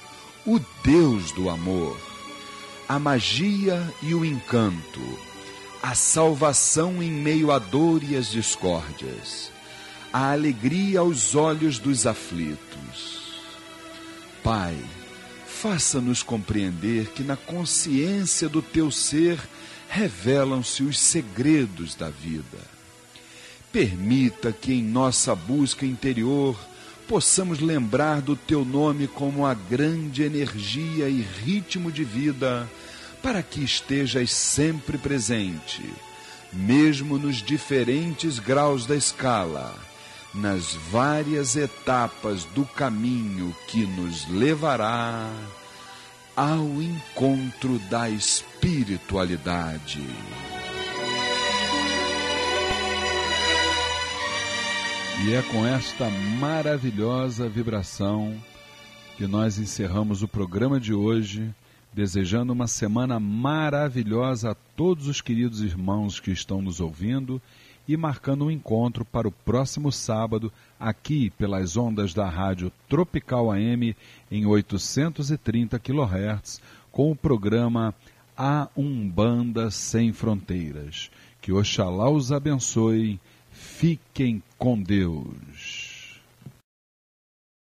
o 0.46 0.58
Deus 0.82 1.32
do 1.32 1.50
amor. 1.50 1.98
A 2.88 2.98
magia 2.98 3.82
e 4.02 4.14
o 4.14 4.24
encanto, 4.24 5.18
a 5.82 5.94
salvação 5.94 7.02
em 7.02 7.10
meio 7.10 7.50
à 7.50 7.58
dor 7.58 8.02
e 8.02 8.16
às 8.16 8.30
discórdias 8.30 9.53
a 10.14 10.30
alegria 10.30 11.00
aos 11.00 11.34
olhos 11.34 11.80
dos 11.80 12.06
aflitos. 12.06 13.34
Pai, 14.44 14.78
faça-nos 15.44 16.22
compreender 16.22 17.08
que 17.08 17.24
na 17.24 17.34
consciência 17.34 18.48
do 18.48 18.62
teu 18.62 18.92
ser 18.92 19.40
revelam-se 19.88 20.84
os 20.84 21.00
segredos 21.00 21.96
da 21.96 22.10
vida. 22.10 22.60
Permita 23.72 24.52
que 24.52 24.72
em 24.72 24.84
nossa 24.84 25.34
busca 25.34 25.84
interior 25.84 26.56
possamos 27.08 27.58
lembrar 27.58 28.22
do 28.22 28.36
teu 28.36 28.64
nome 28.64 29.08
como 29.08 29.44
a 29.44 29.52
grande 29.52 30.22
energia 30.22 31.08
e 31.08 31.22
ritmo 31.22 31.90
de 31.90 32.04
vida, 32.04 32.70
para 33.20 33.42
que 33.42 33.64
estejas 33.64 34.30
sempre 34.30 34.96
presente, 34.96 35.82
mesmo 36.52 37.18
nos 37.18 37.42
diferentes 37.42 38.38
graus 38.38 38.86
da 38.86 38.94
escala 38.94 39.74
nas 40.34 40.74
várias 40.74 41.54
etapas 41.54 42.44
do 42.46 42.64
caminho 42.64 43.54
que 43.68 43.86
nos 43.86 44.28
levará 44.28 45.30
ao 46.34 46.82
encontro 46.82 47.78
da 47.88 48.10
espiritualidade. 48.10 50.02
E 55.24 55.32
é 55.32 55.40
com 55.42 55.64
esta 55.64 56.10
maravilhosa 56.10 57.48
vibração 57.48 58.36
que 59.16 59.26
nós 59.28 59.58
encerramos 59.58 60.22
o 60.22 60.28
programa 60.28 60.80
de 60.80 60.92
hoje, 60.92 61.54
desejando 61.92 62.52
uma 62.52 62.66
semana 62.66 63.20
maravilhosa 63.20 64.50
a 64.50 64.54
todos 64.54 65.06
os 65.06 65.20
queridos 65.20 65.62
irmãos 65.62 66.18
que 66.18 66.32
estão 66.32 66.60
nos 66.60 66.80
ouvindo 66.80 67.40
e 67.86 67.96
marcando 67.96 68.46
um 68.46 68.50
encontro 68.50 69.04
para 69.04 69.28
o 69.28 69.32
próximo 69.32 69.92
sábado, 69.92 70.52
aqui 70.78 71.30
pelas 71.30 71.76
ondas 71.76 72.14
da 72.14 72.28
Rádio 72.28 72.72
Tropical 72.88 73.50
AM 73.50 73.94
em 74.30 74.46
830 74.46 75.78
kHz, 75.78 76.60
com 76.90 77.10
o 77.10 77.16
programa 77.16 77.94
A 78.36 78.68
Umbanda 78.76 79.70
Sem 79.70 80.12
Fronteiras. 80.12 81.10
Que 81.40 81.52
Oxalá 81.52 82.08
os 82.08 82.32
abençoe. 82.32 83.20
Fiquem 83.50 84.42
com 84.58 84.80
Deus. 84.80 85.34